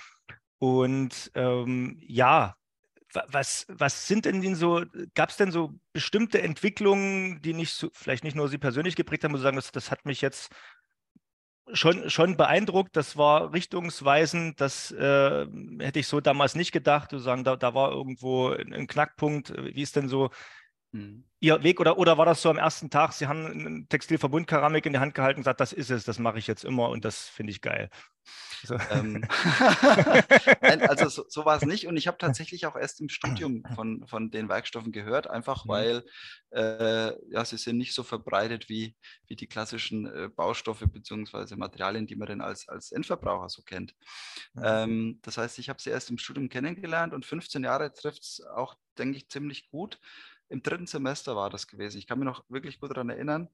Und 0.59 1.31
ähm, 1.35 1.99
ja, 2.01 2.55
was, 3.29 3.67
was 3.69 4.07
sind 4.07 4.25
denn 4.25 4.55
so, 4.55 4.85
gab 5.15 5.31
es 5.31 5.37
denn 5.37 5.51
so 5.51 5.75
bestimmte 5.93 6.41
Entwicklungen, 6.41 7.43
die 7.43 7.53
nicht 7.53 7.73
so, 7.73 7.91
vielleicht 7.93 8.25
nicht 8.25 8.37
nur 8.37 8.49
Sie 8.49 8.59
persönlich 8.59 8.97
geprägt 8.97 9.25
haben, 9.25 9.33
wo 9.33 9.37
Sie 9.37 9.43
sagen, 9.43 9.57
das, 9.57 9.71
das 9.71 9.91
hat 9.91 10.07
mich 10.07 10.23
jetzt 10.23 10.51
schon, 11.73 12.11
schon 12.11 12.37
beeindruckt. 12.37 12.97
Das 12.97 13.17
war 13.17 13.53
richtungsweisend. 13.53 14.61
Das 14.61 14.91
äh, 14.93 15.47
hätte 15.79 15.99
ich 15.99 16.07
so 16.07 16.21
damals 16.21 16.55
nicht 16.55 16.73
gedacht. 16.73 17.11
Zu 17.11 17.19
sagen, 17.19 17.45
da, 17.45 17.57
da 17.57 17.75
war 17.75 17.93
irgendwo 17.93 18.49
ein 18.49 18.87
Knackpunkt. 18.87 19.53
Wie 19.57 19.83
ist 19.83 19.97
denn 19.97 20.09
so 20.09 20.31
hm. 20.93 21.25
Ihr 21.41 21.63
Weg 21.63 21.81
oder, 21.81 21.99
oder 21.99 22.19
war 22.19 22.27
das 22.27 22.43
so 22.43 22.51
am 22.51 22.59
ersten 22.59 22.91
Tag? 22.91 23.13
Sie 23.13 23.27
haben 23.27 23.47
einen 23.47 23.89
Textilverbundkeramik 23.89 24.87
in 24.87 24.93
die 24.93 24.99
Hand 24.99 25.15
gehalten 25.15 25.39
und 25.39 25.45
gesagt, 25.45 25.61
das 25.61 25.73
ist 25.73 25.91
es, 25.91 26.05
das 26.05 26.19
mache 26.19 26.39
ich 26.39 26.47
jetzt 26.47 26.65
immer 26.65 26.91
und 26.91 27.05
das 27.05 27.29
finde 27.29 27.51
ich 27.51 27.63
geil. 27.63 27.89
So. 28.65 28.77
Ähm, 28.91 29.25
Nein, 30.61 30.83
also 30.83 31.09
so, 31.09 31.25
so 31.29 31.45
war 31.45 31.57
es 31.57 31.65
nicht. 31.65 31.87
Und 31.87 31.97
ich 31.97 32.07
habe 32.07 32.19
tatsächlich 32.19 32.67
auch 32.67 32.77
erst 32.77 33.01
im 33.01 33.09
Studium 33.09 33.63
von, 33.75 34.07
von 34.07 34.31
den 34.31 34.49
Werkstoffen 34.49 34.93
gehört, 34.93 35.29
einfach 35.29 35.65
mhm. 35.65 35.69
weil 35.69 36.05
äh, 36.51 37.13
ja, 37.31 37.45
sie 37.45 37.57
sind 37.57 37.79
nicht 37.79 37.95
so 37.95 38.03
verbreitet 38.03 38.69
wie, 38.69 38.95
wie 39.27 39.37
die 39.37 39.47
klassischen 39.47 40.07
äh, 40.07 40.29
Baustoffe 40.29 40.85
bzw. 40.87 41.57
Materialien, 41.57 42.07
die 42.07 42.17
man 42.17 42.29
dann 42.29 42.41
als, 42.41 42.69
als 42.69 42.93
Endverbraucher 42.93 43.49
so 43.49 43.63
kennt. 43.63 43.95
Mhm. 44.55 44.63
Ähm, 44.65 45.19
das 45.23 45.39
heißt, 45.39 45.59
ich 45.59 45.69
habe 45.69 45.81
sie 45.81 45.91
erst 45.91 46.11
im 46.11 46.19
Studium 46.19 46.49
kennengelernt 46.49 47.15
und 47.15 47.27
15 47.27 47.65
Jahre 47.65 47.93
trifft 47.93 48.23
es 48.23 48.43
auch, 48.55 48.77
denke 48.97 49.17
ich, 49.17 49.29
ziemlich 49.29 49.69
gut 49.69 49.99
im 50.53 50.63
dritten 50.63 50.87
Semester 50.87 51.35
war 51.35 51.49
das 51.49 51.67
gewesen. 51.67 51.99
Ich 51.99 52.07
kann 52.07 52.19
mich 52.19 52.27
noch 52.27 52.45
wirklich 52.49 52.79
gut 52.79 52.91
daran 52.91 53.09
erinnern. 53.09 53.49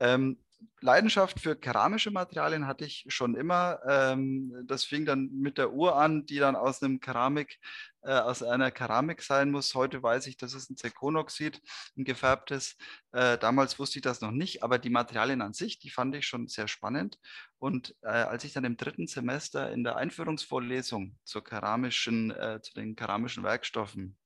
Ähm, 0.00 0.38
Leidenschaft 0.80 1.40
für 1.40 1.56
keramische 1.56 2.10
Materialien 2.10 2.66
hatte 2.66 2.84
ich 2.84 3.04
schon 3.08 3.34
immer. 3.34 3.80
Ähm, 3.88 4.52
das 4.66 4.84
fing 4.84 5.04
dann 5.06 5.30
mit 5.32 5.58
der 5.58 5.72
Uhr 5.72 5.96
an, 5.96 6.26
die 6.26 6.38
dann 6.38 6.56
aus 6.56 6.82
einem 6.82 7.00
Keramik, 7.00 7.58
äh, 8.02 8.12
aus 8.12 8.42
einer 8.42 8.70
Keramik 8.70 9.22
sein 9.22 9.50
muss. 9.50 9.74
Heute 9.74 10.02
weiß 10.02 10.26
ich, 10.26 10.36
das 10.36 10.54
ist 10.54 10.70
ein 10.70 10.76
Zirkonoxid, 10.76 11.60
ein 11.96 12.04
gefärbtes. 12.04 12.76
Äh, 13.12 13.38
damals 13.38 13.78
wusste 13.78 13.98
ich 13.98 14.02
das 14.02 14.20
noch 14.20 14.32
nicht, 14.32 14.62
aber 14.62 14.78
die 14.78 14.90
Materialien 14.90 15.42
an 15.42 15.52
sich, 15.52 15.78
die 15.78 15.90
fand 15.90 16.14
ich 16.16 16.26
schon 16.26 16.48
sehr 16.48 16.68
spannend. 16.68 17.18
Und 17.58 17.94
äh, 18.02 18.08
als 18.08 18.44
ich 18.44 18.52
dann 18.52 18.64
im 18.64 18.76
dritten 18.76 19.06
Semester 19.06 19.70
in 19.70 19.84
der 19.84 19.96
Einführungsvorlesung 19.96 21.16
zur 21.24 21.44
keramischen, 21.44 22.30
äh, 22.32 22.60
zu 22.62 22.74
den 22.74 22.96
keramischen 22.96 23.44
Werkstoffen 23.44 24.16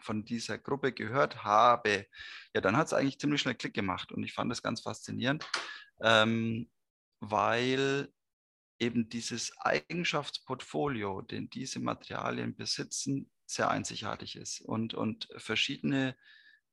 von 0.00 0.24
dieser 0.24 0.58
Gruppe 0.58 0.92
gehört 0.92 1.44
habe, 1.44 2.06
ja, 2.54 2.60
dann 2.60 2.76
hat 2.76 2.86
es 2.86 2.92
eigentlich 2.92 3.18
ziemlich 3.18 3.40
schnell 3.40 3.54
Klick 3.54 3.74
gemacht. 3.74 4.12
Und 4.12 4.22
ich 4.22 4.32
fand 4.32 4.50
das 4.50 4.62
ganz 4.62 4.80
faszinierend, 4.80 5.44
ähm, 6.00 6.70
weil 7.20 8.08
eben 8.78 9.08
dieses 9.08 9.56
Eigenschaftsportfolio, 9.58 11.22
den 11.22 11.48
diese 11.50 11.80
Materialien 11.80 12.56
besitzen, 12.56 13.30
sehr 13.46 13.70
einzigartig 13.70 14.36
ist 14.36 14.60
und, 14.62 14.94
und 14.94 15.28
verschiedene 15.36 16.16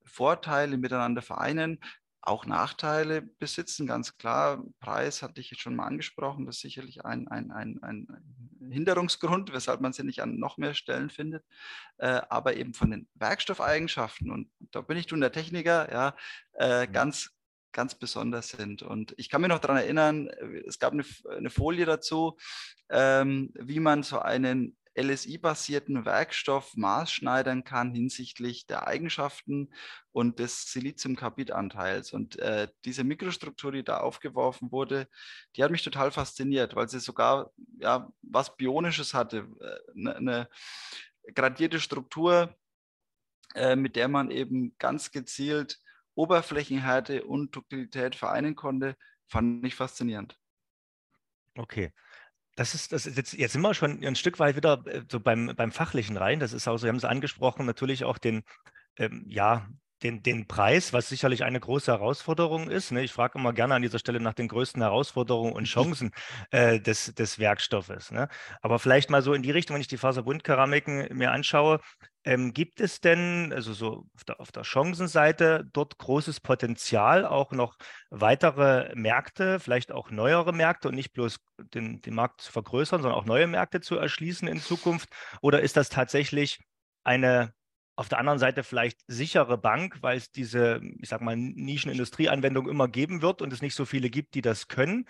Vorteile 0.05 0.77
miteinander 0.77 1.21
vereinen 1.21 1.79
auch 2.21 2.45
Nachteile 2.45 3.21
besitzen, 3.21 3.87
ganz 3.87 4.17
klar. 4.17 4.63
Preis 4.79 5.21
hatte 5.21 5.39
ich 5.39 5.51
jetzt 5.51 5.61
schon 5.61 5.75
mal 5.75 5.87
angesprochen, 5.87 6.45
das 6.45 6.57
ist 6.57 6.61
sicherlich 6.61 7.05
ein, 7.05 7.27
ein, 7.27 7.51
ein, 7.51 7.79
ein 7.81 8.07
Hinderungsgrund, 8.71 9.53
weshalb 9.53 9.81
man 9.81 9.93
sie 9.93 10.03
nicht 10.03 10.21
an 10.21 10.37
noch 10.37 10.57
mehr 10.57 10.73
Stellen 10.73 11.09
findet. 11.09 11.45
Äh, 11.97 12.21
aber 12.29 12.55
eben 12.57 12.73
von 12.73 12.91
den 12.91 13.07
Werkstoffeigenschaften, 13.15 14.31
und 14.31 14.49
da 14.71 14.81
bin 14.81 14.97
ich 14.97 15.09
nun 15.09 15.21
der 15.21 15.31
Techniker, 15.31 15.91
ja, 15.91 16.15
äh, 16.53 16.87
mhm. 16.87 16.91
ganz, 16.91 17.31
ganz 17.71 17.95
besonders 17.95 18.49
sind. 18.49 18.81
Und 18.81 19.13
ich 19.17 19.29
kann 19.29 19.41
mich 19.41 19.49
noch 19.49 19.59
daran 19.59 19.77
erinnern, 19.77 20.27
es 20.67 20.79
gab 20.79 20.93
eine, 20.93 21.05
eine 21.29 21.49
Folie 21.49 21.85
dazu, 21.85 22.37
ähm, 22.89 23.51
wie 23.53 23.79
man 23.79 24.03
so 24.03 24.19
einen 24.19 24.75
LSI-basierten 24.95 26.05
Werkstoff 26.05 26.75
maßschneidern 26.75 27.63
kann 27.63 27.93
hinsichtlich 27.93 28.65
der 28.67 28.87
Eigenschaften 28.87 29.73
und 30.11 30.39
des 30.39 30.71
Siliziumkarbidanteils. 30.71 32.11
Und 32.11 32.37
äh, 32.39 32.67
diese 32.85 33.03
Mikrostruktur, 33.03 33.71
die 33.71 33.83
da 33.83 33.99
aufgeworfen 33.99 34.71
wurde, 34.71 35.07
die 35.55 35.63
hat 35.63 35.71
mich 35.71 35.83
total 35.83 36.11
fasziniert, 36.11 36.75
weil 36.75 36.89
sie 36.89 36.99
sogar 36.99 37.51
ja, 37.77 38.11
was 38.21 38.57
Bionisches 38.57 39.13
hatte, 39.13 39.47
eine, 39.95 40.15
äh, 40.15 40.21
ne 40.21 40.49
gradierte 41.35 41.79
Struktur, 41.79 42.55
äh, 43.55 43.75
mit 43.75 43.95
der 43.95 44.07
man 44.07 44.31
eben 44.31 44.75
ganz 44.77 45.11
gezielt 45.11 45.79
Oberflächenhärte 46.15 47.23
und 47.23 47.55
Duktilität 47.55 48.15
vereinen 48.15 48.55
konnte, 48.55 48.97
fand 49.27 49.65
ich 49.65 49.75
faszinierend. 49.75 50.37
Okay. 51.55 51.93
Das 52.59 52.75
ist, 52.75 52.91
das 52.91 53.05
ist 53.05 53.15
jetzt, 53.15 53.31
jetzt 53.31 53.53
sind 53.53 53.61
wir 53.61 53.73
schon 53.73 54.03
ein 54.03 54.17
Stück 54.17 54.37
weit 54.37 54.57
wieder 54.57 54.85
äh, 54.85 55.03
so 55.09 55.21
beim, 55.21 55.53
beim 55.55 55.71
Fachlichen 55.71 56.17
rein. 56.17 56.41
Das 56.41 56.51
ist 56.51 56.67
auch 56.67 56.73
so, 56.73 56.79
Sie 56.79 56.87
haben 56.89 56.97
es 56.97 57.05
angesprochen, 57.05 57.65
natürlich 57.65 58.03
auch 58.03 58.17
den, 58.17 58.43
ähm, 58.97 59.23
ja, 59.29 59.65
den, 60.03 60.23
den 60.23 60.45
Preis, 60.45 60.91
was 60.91 61.07
sicherlich 61.07 61.45
eine 61.45 61.61
große 61.61 61.89
Herausforderung 61.89 62.69
ist. 62.69 62.91
Ne? 62.91 63.01
Ich 63.01 63.13
frage 63.13 63.39
immer 63.39 63.53
gerne 63.53 63.75
an 63.75 63.81
dieser 63.81 63.97
Stelle 63.97 64.19
nach 64.19 64.33
den 64.33 64.49
größten 64.49 64.81
Herausforderungen 64.81 65.53
und 65.53 65.65
Chancen 65.67 66.11
äh, 66.51 66.81
des, 66.81 67.15
des 67.15 67.39
Werkstoffes. 67.39 68.11
Ne? 68.11 68.27
Aber 68.61 68.77
vielleicht 68.77 69.09
mal 69.09 69.21
so 69.21 69.33
in 69.33 69.41
die 69.41 69.51
Richtung, 69.51 69.75
wenn 69.75 69.81
ich 69.81 69.87
die 69.87 69.95
Faserbundkeramiken 69.95 71.15
mir 71.17 71.31
anschaue, 71.31 71.79
ähm, 72.25 72.53
gibt 72.53 72.81
es 72.81 73.01
denn, 73.01 73.53
also 73.53 73.73
so 73.73 74.05
auf 74.15 74.23
der, 74.25 74.39
auf 74.39 74.51
der 74.51 74.63
Chancenseite, 74.63 75.65
dort 75.71 75.97
großes 75.97 76.41
Potenzial, 76.41 77.25
auch 77.25 77.51
noch 77.51 77.77
weitere 78.09 78.93
Märkte, 78.95 79.59
vielleicht 79.59 79.91
auch 79.91 80.11
neuere 80.11 80.53
Märkte 80.53 80.89
und 80.89 80.95
nicht 80.95 81.13
bloß 81.13 81.37
den, 81.73 82.01
den 82.01 82.15
Markt 82.15 82.41
zu 82.41 82.51
vergrößern, 82.51 83.01
sondern 83.01 83.19
auch 83.19 83.25
neue 83.25 83.47
Märkte 83.47 83.81
zu 83.81 83.95
erschließen 83.95 84.47
in 84.47 84.61
Zukunft? 84.61 85.09
Oder 85.41 85.61
ist 85.61 85.77
das 85.77 85.89
tatsächlich 85.89 86.59
eine 87.03 87.53
auf 87.95 88.07
der 88.07 88.19
anderen 88.19 88.39
Seite 88.39 88.63
vielleicht 88.63 89.01
sichere 89.07 89.57
Bank, 89.57 89.97
weil 90.01 90.17
es 90.17 90.31
diese, 90.31 90.79
ich 90.99 91.09
sag 91.09 91.19
mal, 91.19 91.35
Nischenindustrieanwendung 91.35 92.69
immer 92.69 92.87
geben 92.87 93.21
wird 93.21 93.41
und 93.41 93.51
es 93.51 93.61
nicht 93.61 93.75
so 93.75 93.83
viele 93.83 94.09
gibt, 94.09 94.35
die 94.35 94.41
das 94.41 94.69
können? 94.69 95.05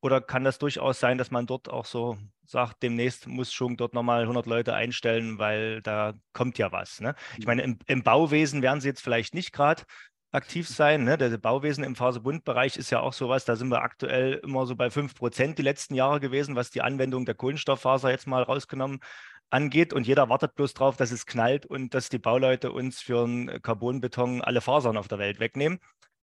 Oder 0.00 0.20
kann 0.20 0.44
das 0.44 0.58
durchaus 0.58 1.00
sein, 1.00 1.18
dass 1.18 1.30
man 1.30 1.46
dort 1.46 1.68
auch 1.68 1.84
so 1.84 2.18
sagt, 2.44 2.82
demnächst 2.82 3.26
muss 3.26 3.52
schon 3.52 3.76
dort 3.76 3.94
nochmal 3.94 4.22
100 4.22 4.46
Leute 4.46 4.74
einstellen, 4.74 5.38
weil 5.38 5.82
da 5.82 6.14
kommt 6.32 6.58
ja 6.58 6.72
was. 6.72 7.00
Ne? 7.00 7.14
Ich 7.38 7.46
meine, 7.46 7.62
im, 7.62 7.78
im, 7.86 8.02
Bauwesen 8.02 8.62
werden 8.62 8.80
sie 8.80 8.88
jetzt 8.88 9.02
vielleicht 9.02 9.34
nicht 9.34 9.52
gerade 9.52 9.82
aktiv 10.32 10.68
sein. 10.68 11.04
Ne? 11.04 11.18
Der 11.18 11.36
Bauwesen 11.38 11.82
im 11.82 11.96
Faserbundbereich 11.96 12.76
ist 12.76 12.90
ja 12.90 13.00
auch 13.00 13.12
sowas, 13.12 13.44
da 13.44 13.56
sind 13.56 13.70
wir 13.70 13.82
aktuell 13.82 14.34
immer 14.44 14.66
so 14.66 14.76
bei 14.76 14.90
5 14.90 15.14
Prozent 15.14 15.58
die 15.58 15.62
letzten 15.62 15.94
Jahre 15.94 16.20
gewesen, 16.20 16.56
was 16.56 16.70
die 16.70 16.82
Anwendung 16.82 17.24
der 17.24 17.34
Kohlenstofffaser 17.34 18.10
jetzt 18.10 18.26
mal 18.26 18.42
rausgenommen 18.42 19.00
angeht 19.50 19.92
und 19.92 20.06
jeder 20.06 20.28
wartet 20.28 20.54
bloß 20.54 20.74
drauf, 20.74 20.96
dass 20.96 21.12
es 21.12 21.26
knallt 21.26 21.66
und 21.66 21.94
dass 21.94 22.08
die 22.08 22.18
Bauleute 22.18 22.72
uns 22.72 23.00
für 23.00 23.22
einen 23.22 23.62
Carbonbeton 23.62 24.42
alle 24.42 24.60
Fasern 24.60 24.96
auf 24.96 25.08
der 25.08 25.18
Welt 25.18 25.38
wegnehmen, 25.38 25.78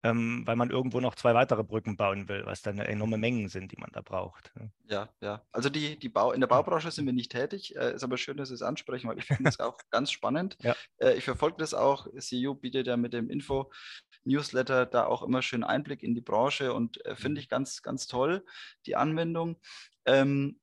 ähm, 0.04 0.42
weil 0.46 0.56
man 0.56 0.70
irgendwo 0.70 1.00
noch 1.00 1.16
zwei 1.16 1.34
weitere 1.34 1.64
Brücken 1.64 1.96
bauen 1.96 2.28
will, 2.28 2.46
was 2.46 2.62
dann 2.62 2.78
enorme 2.78 3.18
Mengen 3.18 3.48
sind, 3.48 3.72
die 3.72 3.76
man 3.76 3.90
da 3.92 4.00
braucht. 4.00 4.52
Ja, 4.88 5.08
ja. 5.20 5.42
Also 5.50 5.70
die, 5.70 5.98
die 5.98 6.08
Bau, 6.08 6.32
in 6.32 6.40
der 6.40 6.46
Baubranche 6.46 6.90
sind 6.90 7.06
wir 7.06 7.12
nicht 7.12 7.32
tätig. 7.32 7.74
Äh, 7.76 7.94
ist 7.94 8.04
aber 8.04 8.16
schön, 8.16 8.36
dass 8.36 8.48
Sie 8.48 8.54
es 8.54 8.62
ansprechen, 8.62 9.08
weil 9.08 9.18
ich 9.18 9.26
finde 9.26 9.48
es 9.48 9.58
auch 9.60 9.76
ganz 9.90 10.12
spannend. 10.12 10.56
Ja. 10.62 10.76
Äh, 10.98 11.14
ich 11.14 11.24
verfolge 11.24 11.56
das 11.58 11.74
auch. 11.74 12.06
CU 12.18 12.54
bietet 12.54 12.86
ja 12.86 12.96
mit 12.96 13.12
dem 13.12 13.28
Info-Newsletter 13.28 14.86
da 14.86 15.06
auch 15.06 15.22
immer 15.22 15.42
schön 15.42 15.64
Einblick 15.64 16.02
in 16.02 16.14
die 16.14 16.20
Branche 16.20 16.72
und 16.72 17.04
äh, 17.04 17.16
finde 17.16 17.40
mhm. 17.40 17.42
ich 17.42 17.48
ganz, 17.48 17.82
ganz 17.82 18.06
toll, 18.06 18.44
die 18.86 18.94
Anwendung. 18.94 19.56
Ähm, 20.04 20.60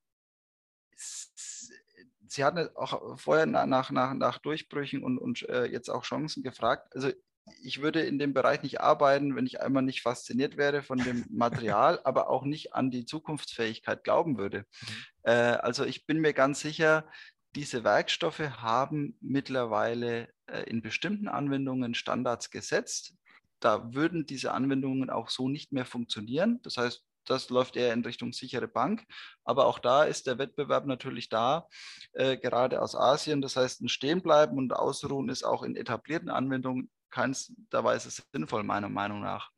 Sie 2.28 2.44
hatten 2.44 2.70
auch 2.76 3.20
vorher 3.20 3.46
nach, 3.46 3.92
nach, 3.92 4.14
nach 4.14 4.38
Durchbrüchen 4.40 5.04
und, 5.04 5.18
und 5.18 5.48
äh, 5.50 5.66
jetzt 5.66 5.90
auch 5.90 6.04
Chancen 6.04 6.42
gefragt. 6.42 6.94
Also 6.96 7.12
ich 7.62 7.82
würde 7.82 8.02
in 8.02 8.18
dem 8.18 8.34
Bereich 8.34 8.64
nicht 8.64 8.82
arbeiten, 8.82 9.36
wenn 9.36 9.46
ich 9.46 9.62
einmal 9.62 9.84
nicht 9.84 10.02
fasziniert 10.02 10.58
wäre 10.58 10.82
von 10.82 10.98
dem 10.98 11.26
Material, 11.30 12.00
aber 12.04 12.30
auch 12.30 12.44
nicht 12.44 12.74
an 12.74 12.92
die 12.92 13.06
Zukunftsfähigkeit 13.06 14.04
glauben 14.04 14.38
würde. 14.38 14.60
Mhm. 14.60 14.96
Äh, 15.24 15.32
also 15.32 15.86
ich 15.86 16.06
bin 16.06 16.20
mir 16.20 16.34
ganz 16.34 16.60
sicher, 16.60 17.08
diese 17.56 17.84
Werkstoffe 17.84 18.40
haben 18.40 19.18
mittlerweile 19.22 20.28
äh, 20.48 20.64
in 20.64 20.82
bestimmten 20.82 21.28
Anwendungen 21.28 21.96
Standards 21.96 22.50
gesetzt. 22.50 23.14
Da 23.60 23.94
würden 23.94 24.26
diese 24.26 24.52
Anwendungen 24.52 25.10
auch 25.10 25.30
so 25.30 25.48
nicht 25.48 25.72
mehr 25.72 25.86
funktionieren. 25.86 26.60
Das 26.64 26.78
heißt, 26.78 27.04
das 27.26 27.50
läuft 27.50 27.76
eher 27.76 27.94
in 27.94 28.04
Richtung 28.04 28.34
sichere 28.34 28.68
Bank. 28.68 29.04
Aber 29.44 29.66
auch 29.66 29.80
da 29.80 30.04
ist 30.04 30.28
der 30.28 30.38
Wettbewerb 30.38 30.86
natürlich 30.86 31.30
da, 31.30 31.68
äh, 32.14 32.38
gerade 32.38 32.82
aus 32.82 32.96
Asien. 32.96 33.42
Das 33.42 33.56
heißt, 33.56 33.82
ein 33.82 33.90
Stehenbleiben 33.90 34.58
und 34.58 34.74
Ausruhen 34.74 35.30
ist 35.30 35.44
auch 35.44 35.64
in 35.64 35.76
etablierten 35.76 36.30
Anwendungen 36.30 36.90
keinster 37.16 37.84
Weise 37.84 38.10
sinnvoll, 38.10 38.64
meiner 38.64 38.90
Meinung 38.90 39.22
nach. 39.22 39.52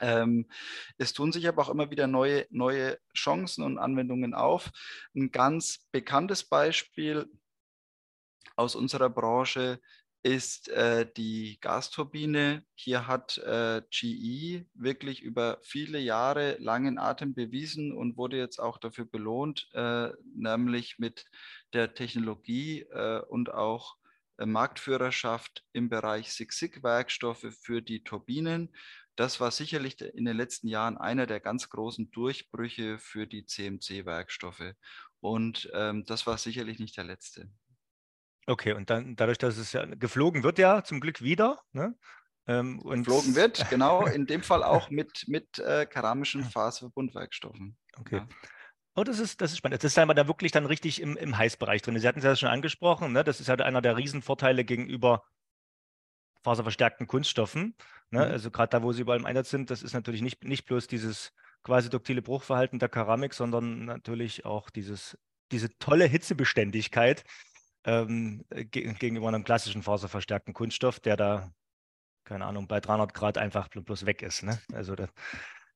Ähm, 0.00 0.46
es 0.98 1.14
tun 1.14 1.32
sich 1.32 1.48
aber 1.48 1.62
auch 1.62 1.70
immer 1.70 1.90
wieder 1.90 2.06
neue, 2.06 2.46
neue 2.50 2.98
Chancen 3.14 3.64
und 3.64 3.78
Anwendungen 3.78 4.34
auf. 4.34 4.70
Ein 5.14 5.30
ganz 5.30 5.86
bekanntes 5.90 6.44
Beispiel 6.44 7.26
aus 8.56 8.74
unserer 8.74 9.08
Branche 9.08 9.80
ist 10.22 10.68
äh, 10.68 11.10
die 11.16 11.58
Gasturbine. 11.62 12.62
Hier 12.74 13.06
hat 13.06 13.38
äh, 13.38 13.80
GE 13.90 14.66
wirklich 14.74 15.22
über 15.22 15.58
viele 15.62 15.98
Jahre 15.98 16.58
langen 16.58 16.98
Atem 16.98 17.34
bewiesen 17.34 17.92
und 17.96 18.18
wurde 18.18 18.36
jetzt 18.36 18.58
auch 18.58 18.76
dafür 18.76 19.06
belohnt, 19.06 19.68
äh, 19.72 20.10
nämlich 20.34 20.98
mit 20.98 21.24
der 21.72 21.94
Technologie 21.94 22.82
äh, 22.82 23.22
und 23.28 23.50
auch 23.50 23.96
Marktführerschaft 24.46 25.64
im 25.72 25.88
Bereich 25.88 26.32
Sig-Sig-Werkstoffe 26.32 27.46
für 27.60 27.82
die 27.82 28.02
Turbinen. 28.04 28.74
Das 29.16 29.40
war 29.40 29.50
sicherlich 29.50 30.00
in 30.00 30.24
den 30.24 30.36
letzten 30.36 30.68
Jahren 30.68 30.96
einer 30.96 31.26
der 31.26 31.40
ganz 31.40 31.68
großen 31.68 32.10
Durchbrüche 32.10 32.98
für 32.98 33.26
die 33.26 33.44
CMC-Werkstoffe. 33.44 34.74
Und 35.20 35.70
ähm, 35.74 36.04
das 36.06 36.26
war 36.26 36.38
sicherlich 36.38 36.78
nicht 36.78 36.96
der 36.96 37.04
letzte. 37.04 37.50
Okay, 38.46 38.72
und 38.72 38.90
dann 38.90 39.16
dadurch, 39.16 39.38
dass 39.38 39.58
es 39.58 39.72
ja 39.72 39.84
geflogen 39.84 40.42
wird 40.42 40.58
ja 40.58 40.82
zum 40.82 41.00
Glück 41.00 41.22
wieder. 41.22 41.60
Ne? 41.72 41.94
Ähm, 42.46 42.80
und 42.80 43.04
geflogen 43.04 43.34
wird, 43.34 43.64
genau, 43.70 44.06
in 44.06 44.26
dem 44.26 44.42
Fall 44.42 44.62
auch 44.62 44.90
mit, 44.90 45.24
mit 45.28 45.58
äh, 45.58 45.86
keramischen 45.86 46.44
Faserverbundwerkstoffen. 46.44 47.76
Okay. 47.98 48.16
Ja. 48.16 48.28
Oh, 49.00 49.04
das 49.04 49.18
ist, 49.18 49.40
das 49.40 49.52
ist 49.52 49.56
spannend. 49.56 49.82
Das 49.82 49.92
ist 49.92 49.98
einmal 49.98 50.14
da 50.14 50.28
wirklich 50.28 50.52
dann 50.52 50.66
richtig 50.66 51.00
im, 51.00 51.16
im 51.16 51.38
Heißbereich 51.38 51.80
drin. 51.80 51.98
Sie 51.98 52.06
hatten 52.06 52.18
es 52.18 52.24
ja 52.26 52.36
schon 52.36 52.50
angesprochen, 52.50 53.12
ne? 53.12 53.24
das 53.24 53.40
ist 53.40 53.46
ja 53.46 53.54
einer 53.54 53.80
der 53.80 53.96
Riesenvorteile 53.96 54.62
gegenüber 54.62 55.24
faserverstärkten 56.42 57.06
Kunststoffen. 57.06 57.74
Ne? 58.10 58.26
Mhm. 58.26 58.30
Also 58.30 58.50
gerade 58.50 58.68
da, 58.68 58.82
wo 58.82 58.92
sie 58.92 59.00
überall 59.00 59.18
im 59.18 59.24
Einsatz 59.24 59.48
sind, 59.48 59.70
das 59.70 59.82
ist 59.82 59.94
natürlich 59.94 60.20
nicht, 60.20 60.44
nicht 60.44 60.66
bloß 60.66 60.86
dieses 60.86 61.32
quasi 61.62 61.88
duktile 61.88 62.20
Bruchverhalten 62.20 62.78
der 62.78 62.90
Keramik, 62.90 63.32
sondern 63.32 63.86
natürlich 63.86 64.44
auch 64.44 64.68
dieses, 64.68 65.16
diese 65.50 65.70
tolle 65.78 66.04
Hitzebeständigkeit, 66.04 67.24
ähm, 67.84 68.44
gegenüber 68.50 69.28
einem 69.28 69.44
klassischen 69.44 69.82
faserverstärkten 69.82 70.52
Kunststoff, 70.52 71.00
der 71.00 71.16
da, 71.16 71.54
keine 72.24 72.44
Ahnung, 72.44 72.68
bei 72.68 72.80
300 72.80 73.14
Grad 73.14 73.38
einfach 73.38 73.68
bloß 73.68 74.04
weg 74.04 74.20
ist. 74.20 74.42
Ne? 74.42 74.60
Also 74.74 74.94
das, 74.94 75.08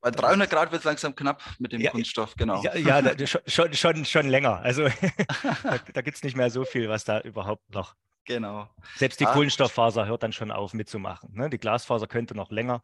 bei 0.05 0.11
300 0.11 0.51
Grad 0.51 0.71
wird 0.71 0.81
es 0.81 0.85
langsam 0.85 1.17
knapp 1.17 1.43
mit 1.59 1.73
dem 1.73 1.81
ja, 1.81 1.91
Kunststoff, 1.91 2.35
genau. 2.37 2.63
Ja, 2.63 2.77
ja 2.77 3.01
da, 3.01 3.27
schon, 3.47 3.73
schon, 3.73 4.05
schon 4.05 4.29
länger. 4.29 4.61
Also 4.61 4.87
da, 5.63 5.79
da 5.93 6.03
gibt 6.03 6.19
es 6.19 6.23
nicht 6.23 6.37
mehr 6.37 6.51
so 6.51 6.65
viel, 6.65 6.91
was 6.91 7.05
da 7.05 7.21
überhaupt 7.21 7.75
noch. 7.75 7.97
Genau. 8.27 8.69
Selbst 8.97 9.21
die 9.21 9.27
ah. 9.27 9.33
Kohlenstofffaser 9.33 10.07
hört 10.07 10.23
dann 10.23 10.33
schon 10.33 10.51
auf 10.51 10.75
mitzumachen. 10.75 11.31
Ne? 11.35 11.49
Die 11.49 11.59
Glasfaser 11.59 12.07
könnte 12.07 12.35
noch 12.35 12.51
länger, 12.51 12.83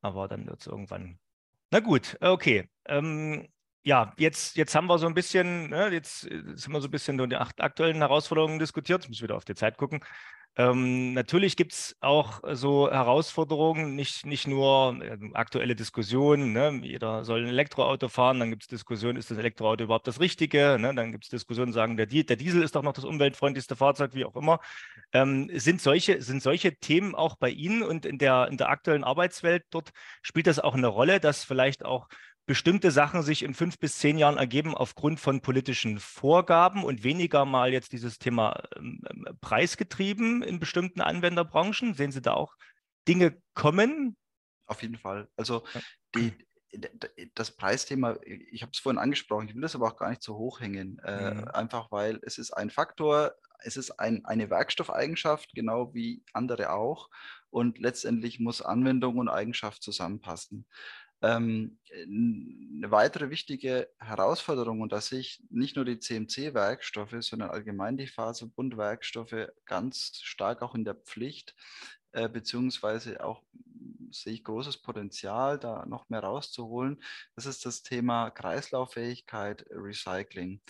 aber 0.00 0.26
dann 0.26 0.46
wird 0.46 0.60
es 0.60 0.66
irgendwann. 0.66 1.18
Na 1.70 1.80
gut, 1.80 2.16
okay. 2.20 2.68
Ähm, 2.86 3.48
ja, 3.84 4.12
jetzt, 4.16 4.56
jetzt 4.56 4.74
haben 4.74 4.86
wir 4.86 4.98
so 4.98 5.06
ein 5.06 5.14
bisschen, 5.14 5.68
ne, 5.70 5.90
jetzt 5.92 6.24
äh, 6.30 6.42
sind 6.54 6.72
wir 6.72 6.80
so 6.80 6.88
ein 6.88 6.90
bisschen 6.90 7.18
die 7.28 7.36
aktuellen 7.36 7.98
Herausforderungen 7.98 8.58
diskutiert. 8.58 9.02
Jetzt 9.02 9.08
muss 9.08 9.18
ich 9.18 9.22
wieder 9.22 9.36
auf 9.36 9.44
die 9.44 9.54
Zeit 9.54 9.76
gucken. 9.76 10.00
Ähm, 10.56 11.14
natürlich 11.14 11.56
gibt 11.56 11.72
es 11.72 11.96
auch 12.00 12.40
so 12.52 12.88
Herausforderungen, 12.88 13.96
nicht, 13.96 14.24
nicht 14.24 14.46
nur 14.46 14.96
äh, 15.02 15.18
aktuelle 15.34 15.74
Diskussionen. 15.74 16.52
Ne? 16.52 16.80
Jeder 16.82 17.24
soll 17.24 17.42
ein 17.42 17.48
Elektroauto 17.48 18.08
fahren, 18.08 18.38
dann 18.38 18.50
gibt 18.50 18.62
es 18.62 18.68
Diskussionen, 18.68 19.18
ist 19.18 19.32
das 19.32 19.38
Elektroauto 19.38 19.84
überhaupt 19.84 20.06
das 20.06 20.20
Richtige? 20.20 20.78
Ne? 20.78 20.94
Dann 20.94 21.10
gibt 21.10 21.24
es 21.24 21.30
Diskussionen, 21.30 21.72
sagen, 21.72 21.96
der, 21.96 22.06
der, 22.06 22.36
Diesel 22.36 22.62
ist 22.62 22.76
doch 22.76 22.82
noch 22.84 22.92
das 22.92 23.04
umweltfreundlichste 23.04 23.74
Fahrzeug, 23.74 24.14
wie 24.14 24.24
auch 24.24 24.36
immer. 24.36 24.60
Ähm, 25.12 25.50
sind, 25.52 25.80
solche, 25.82 26.22
sind 26.22 26.40
solche 26.40 26.76
Themen 26.76 27.16
auch 27.16 27.36
bei 27.36 27.50
Ihnen 27.50 27.82
und 27.82 28.06
in 28.06 28.18
der, 28.18 28.46
in 28.48 28.56
der 28.56 28.68
aktuellen 28.68 29.02
Arbeitswelt 29.04 29.64
dort, 29.70 29.90
spielt 30.22 30.46
das 30.46 30.60
auch 30.60 30.74
eine 30.74 30.86
Rolle, 30.86 31.18
dass 31.18 31.42
vielleicht 31.42 31.84
auch 31.84 32.08
bestimmte 32.46 32.90
Sachen 32.90 33.22
sich 33.22 33.42
in 33.42 33.54
fünf 33.54 33.78
bis 33.78 33.98
zehn 33.98 34.18
Jahren 34.18 34.36
ergeben 34.36 34.74
aufgrund 34.74 35.20
von 35.20 35.40
politischen 35.40 35.98
Vorgaben 35.98 36.84
und 36.84 37.02
weniger 37.02 37.44
mal 37.44 37.72
jetzt 37.72 37.92
dieses 37.92 38.18
Thema 38.18 38.62
ähm, 38.76 39.02
ähm, 39.08 39.38
preisgetrieben 39.40 40.42
in 40.42 40.60
bestimmten 40.60 41.00
Anwenderbranchen? 41.00 41.94
Sehen 41.94 42.12
Sie 42.12 42.22
da 42.22 42.34
auch 42.34 42.54
Dinge 43.08 43.40
kommen? 43.54 44.16
Auf 44.66 44.82
jeden 44.82 44.98
Fall. 44.98 45.28
Also 45.36 45.64
die, 46.14 46.32
das 47.34 47.50
Preisthema, 47.50 48.16
ich 48.24 48.62
habe 48.62 48.72
es 48.72 48.78
vorhin 48.78 48.98
angesprochen, 48.98 49.48
ich 49.48 49.54
will 49.54 49.62
das 49.62 49.74
aber 49.74 49.88
auch 49.88 49.96
gar 49.96 50.10
nicht 50.10 50.22
so 50.22 50.36
hoch 50.36 50.60
hängen, 50.60 50.98
äh, 51.04 51.34
mhm. 51.34 51.48
einfach 51.48 51.90
weil 51.92 52.18
es 52.22 52.38
ist 52.38 52.52
ein 52.52 52.70
Faktor, 52.70 53.34
es 53.60 53.76
ist 53.76 53.92
ein, 53.92 54.24
eine 54.24 54.50
Werkstoffeigenschaft, 54.50 55.54
genau 55.54 55.94
wie 55.94 56.22
andere 56.32 56.72
auch. 56.72 57.10
Und 57.50 57.78
letztendlich 57.78 58.40
muss 58.40 58.62
Anwendung 58.62 59.18
und 59.18 59.28
Eigenschaft 59.28 59.82
zusammenpassen. 59.82 60.66
Ähm, 61.24 61.78
eine 61.90 62.90
weitere 62.90 63.30
wichtige 63.30 63.88
Herausforderung, 63.98 64.82
und 64.82 64.92
da 64.92 65.00
sehe 65.00 65.20
ich 65.20 65.42
nicht 65.48 65.74
nur 65.74 65.86
die 65.86 65.98
CMC-Werkstoffe, 65.98 67.16
sondern 67.20 67.48
allgemein 67.48 67.96
die 67.96 68.08
Faserbundwerkstoffe 68.08 69.48
ganz 69.64 70.20
stark 70.22 70.60
auch 70.60 70.74
in 70.74 70.84
der 70.84 70.96
Pflicht, 70.96 71.54
äh, 72.12 72.28
beziehungsweise 72.28 73.24
auch 73.24 73.42
sehe 74.10 74.34
ich 74.34 74.44
großes 74.44 74.82
Potenzial, 74.82 75.58
da 75.58 75.86
noch 75.86 76.10
mehr 76.10 76.20
rauszuholen. 76.20 77.02
Das 77.36 77.46
ist 77.46 77.64
das 77.64 77.82
Thema 77.82 78.30
Kreislauffähigkeit, 78.30 79.64
Recycling. 79.70 80.60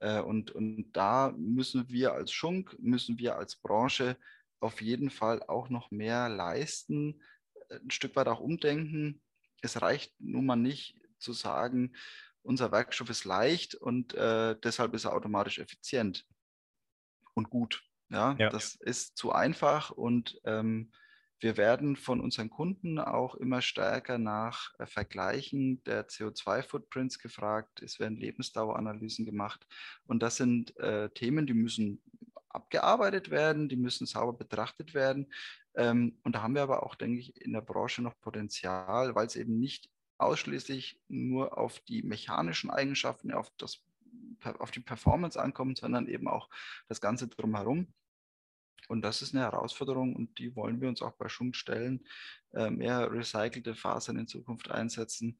Äh, 0.00 0.20
und, 0.20 0.50
und 0.50 0.92
da 0.92 1.32
müssen 1.38 1.88
wir 1.88 2.12
als 2.12 2.32
Schunk, 2.32 2.76
müssen 2.78 3.18
wir 3.18 3.36
als 3.36 3.56
Branche 3.56 4.18
auf 4.60 4.82
jeden 4.82 5.08
Fall 5.08 5.42
auch 5.44 5.70
noch 5.70 5.90
mehr 5.90 6.28
leisten, 6.28 7.22
ein 7.70 7.90
Stück 7.90 8.14
weit 8.14 8.28
auch 8.28 8.40
umdenken. 8.40 9.22
Es 9.62 9.80
reicht 9.80 10.12
nun 10.20 10.46
mal 10.46 10.56
nicht 10.56 11.00
zu 11.18 11.32
sagen, 11.32 11.94
unser 12.42 12.72
Werkstoff 12.72 13.08
ist 13.08 13.24
leicht 13.24 13.74
und 13.74 14.14
äh, 14.14 14.56
deshalb 14.62 14.94
ist 14.94 15.04
er 15.04 15.14
automatisch 15.14 15.58
effizient 15.58 16.26
und 17.34 17.50
gut. 17.50 17.82
Ja, 18.10 18.36
ja. 18.38 18.50
das 18.50 18.74
ist 18.74 19.16
zu 19.16 19.32
einfach 19.32 19.90
und 19.90 20.38
ähm, 20.44 20.92
wir 21.42 21.56
werden 21.56 21.96
von 21.96 22.20
unseren 22.20 22.50
Kunden 22.50 23.00
auch 23.00 23.34
immer 23.34 23.62
stärker 23.62 24.18
nach 24.18 24.72
äh, 24.78 24.86
Vergleichen 24.86 25.82
der 25.84 26.06
CO2-Footprints 26.06 27.18
gefragt. 27.18 27.82
Es 27.82 27.98
werden 27.98 28.16
Lebensdaueranalysen 28.16 29.24
gemacht. 29.24 29.66
Und 30.06 30.22
das 30.22 30.36
sind 30.36 30.76
äh, 30.76 31.10
Themen, 31.10 31.46
die 31.46 31.54
müssen 31.54 32.00
abgearbeitet 32.48 33.30
werden, 33.30 33.68
die 33.68 33.76
müssen 33.76 34.06
sauber 34.06 34.38
betrachtet 34.38 34.94
werden. 34.94 35.32
Ähm, 35.74 36.18
und 36.22 36.34
da 36.34 36.42
haben 36.42 36.54
wir 36.54 36.62
aber 36.62 36.82
auch, 36.82 36.94
denke 36.94 37.20
ich, 37.20 37.40
in 37.40 37.52
der 37.52 37.62
Branche 37.62 38.02
noch 38.02 38.18
Potenzial, 38.20 39.14
weil 39.14 39.26
es 39.26 39.36
eben 39.36 39.58
nicht 39.58 39.90
ausschließlich 40.18 41.00
nur 41.08 41.58
auf 41.58 41.80
die 41.80 42.02
mechanischen 42.02 42.70
Eigenschaften, 42.70 43.32
auf, 43.32 43.50
das, 43.58 43.84
auf 44.58 44.70
die 44.70 44.80
Performance 44.80 45.40
ankommt, 45.40 45.78
sondern 45.78 46.06
eben 46.08 46.28
auch 46.28 46.48
das 46.88 47.00
Ganze 47.00 47.28
drumherum. 47.28 47.92
Und 48.88 49.02
das 49.02 49.22
ist 49.22 49.34
eine 49.34 49.44
Herausforderung 49.44 50.14
und 50.14 50.38
die 50.38 50.54
wollen 50.54 50.80
wir 50.80 50.88
uns 50.88 51.02
auch 51.02 51.12
bei 51.12 51.28
Schunk 51.28 51.56
stellen, 51.56 52.04
äh, 52.52 52.70
mehr 52.70 53.10
recycelte 53.10 53.74
Fasern 53.74 54.18
in 54.18 54.26
Zukunft 54.26 54.70
einsetzen, 54.70 55.38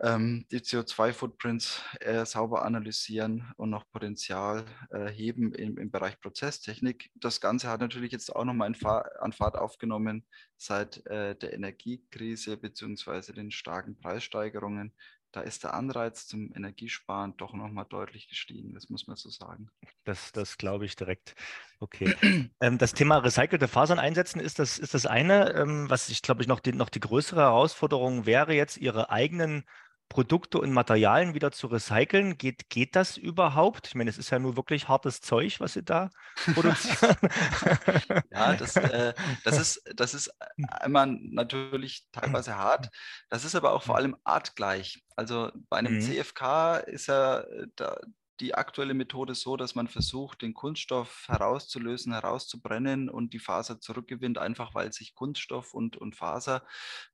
ähm, 0.00 0.46
die 0.50 0.60
CO2-Footprints 0.60 1.82
äh, 2.00 2.24
sauber 2.24 2.64
analysieren 2.64 3.52
und 3.56 3.70
noch 3.70 3.90
Potenzial 3.90 4.64
äh, 4.90 5.06
heben 5.08 5.52
im, 5.52 5.76
im, 5.78 5.90
Bereich 5.90 6.20
Prozesstechnik. 6.20 7.10
Das 7.14 7.40
Ganze 7.40 7.68
hat 7.68 7.80
natürlich 7.80 8.12
jetzt 8.12 8.34
auch 8.34 8.44
nochmal 8.44 8.72
an 9.20 9.32
Fahrt 9.32 9.56
aufgenommen 9.56 10.24
seit 10.56 11.04
der 11.06 11.52
Energiekrise 11.52 12.56
bzw. 12.56 13.32
den 13.32 13.52
starken 13.52 13.96
Preissteigerungen 13.96 14.92
da 15.32 15.42
ist 15.42 15.62
der 15.62 15.74
Anreiz 15.74 16.26
zum 16.26 16.52
Energiesparen 16.54 17.36
doch 17.36 17.52
nochmal 17.52 17.84
deutlich 17.88 18.28
gestiegen. 18.28 18.72
Das 18.74 18.88
muss 18.88 19.06
man 19.06 19.16
so 19.16 19.28
sagen. 19.28 19.68
Das, 20.04 20.32
das 20.32 20.56
glaube 20.56 20.86
ich 20.86 20.96
direkt. 20.96 21.34
Okay. 21.80 22.14
ähm, 22.60 22.78
das 22.78 22.94
Thema 22.94 23.18
recycelte 23.18 23.68
Fasern 23.68 23.98
einsetzen 23.98 24.40
ist 24.40 24.58
das, 24.58 24.78
ist 24.78 24.94
das 24.94 25.06
eine, 25.06 25.52
ähm, 25.54 25.90
was 25.90 26.08
ich 26.08 26.22
glaube 26.22 26.42
ich 26.42 26.48
noch 26.48 26.60
die, 26.60 26.72
noch 26.72 26.88
die 26.88 27.00
größere 27.00 27.40
Herausforderung 27.40 28.24
wäre, 28.24 28.54
jetzt 28.54 28.78
Ihre 28.78 29.10
eigenen 29.10 29.64
Produkte 30.08 30.58
und 30.58 30.72
Materialien 30.72 31.34
wieder 31.34 31.52
zu 31.52 31.66
recyceln. 31.66 32.38
Geht, 32.38 32.70
geht 32.70 32.96
das 32.96 33.16
überhaupt? 33.16 33.88
Ich 33.88 33.94
meine, 33.94 34.10
es 34.10 34.18
ist 34.18 34.30
ja 34.30 34.38
nur 34.38 34.56
wirklich 34.56 34.88
hartes 34.88 35.20
Zeug, 35.20 35.60
was 35.60 35.74
Sie 35.74 35.82
da 35.82 36.10
produzieren. 36.54 37.16
ja, 38.30 38.54
das, 38.54 38.76
äh, 38.76 39.14
das, 39.44 39.58
ist, 39.58 39.82
das 39.94 40.14
ist 40.14 40.30
einmal 40.56 41.06
natürlich 41.06 42.06
teilweise 42.12 42.56
hart. 42.56 42.88
Das 43.28 43.44
ist 43.44 43.54
aber 43.54 43.72
auch 43.72 43.82
vor 43.82 43.96
allem 43.96 44.16
artgleich. 44.24 45.02
Also 45.16 45.50
bei 45.68 45.78
einem 45.78 45.96
mhm. 45.96 46.00
CFK 46.00 46.78
ist 46.86 47.08
ja 47.08 47.40
äh, 47.40 47.66
da, 47.76 48.00
die 48.40 48.54
aktuelle 48.54 48.94
Methode 48.94 49.34
so, 49.34 49.56
dass 49.56 49.74
man 49.74 49.88
versucht, 49.88 50.42
den 50.42 50.54
Kunststoff 50.54 51.24
herauszulösen, 51.28 52.12
herauszubrennen 52.12 53.08
und 53.08 53.32
die 53.32 53.38
Faser 53.38 53.80
zurückgewinnt, 53.80 54.38
einfach 54.38 54.74
weil 54.74 54.92
sich 54.92 55.14
Kunststoff 55.14 55.74
und, 55.74 55.96
und 55.96 56.14
Faser 56.14 56.66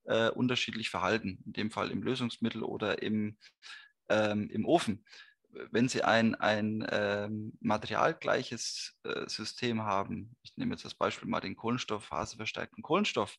äh, 0.05 0.31
unterschiedlich 0.31 0.91
verhalten, 0.91 1.43
in 1.47 1.53
dem 1.53 1.71
Fall 1.71 1.91
im 1.91 2.03
Lösungsmittel 2.03 2.63
oder 2.63 3.03
im, 3.03 3.39
ähm, 4.09 4.51
im 4.51 4.67
Ofen. 4.67 5.05
Wenn 5.71 5.89
Sie 5.89 6.03
ein, 6.03 6.35
ein 6.35 6.85
ähm, 6.91 7.57
materialgleiches 7.61 8.99
äh, 9.05 9.29
System 9.29 9.83
haben, 9.83 10.37
ich 10.43 10.57
nehme 10.57 10.73
jetzt 10.73 10.85
das 10.85 10.95
Beispiel 10.95 11.29
mal 11.29 11.41
den 11.41 11.55
Kohlenstoff, 11.55 12.07
faserverstärkten 12.07 12.83
Kohlenstoff, 12.83 13.37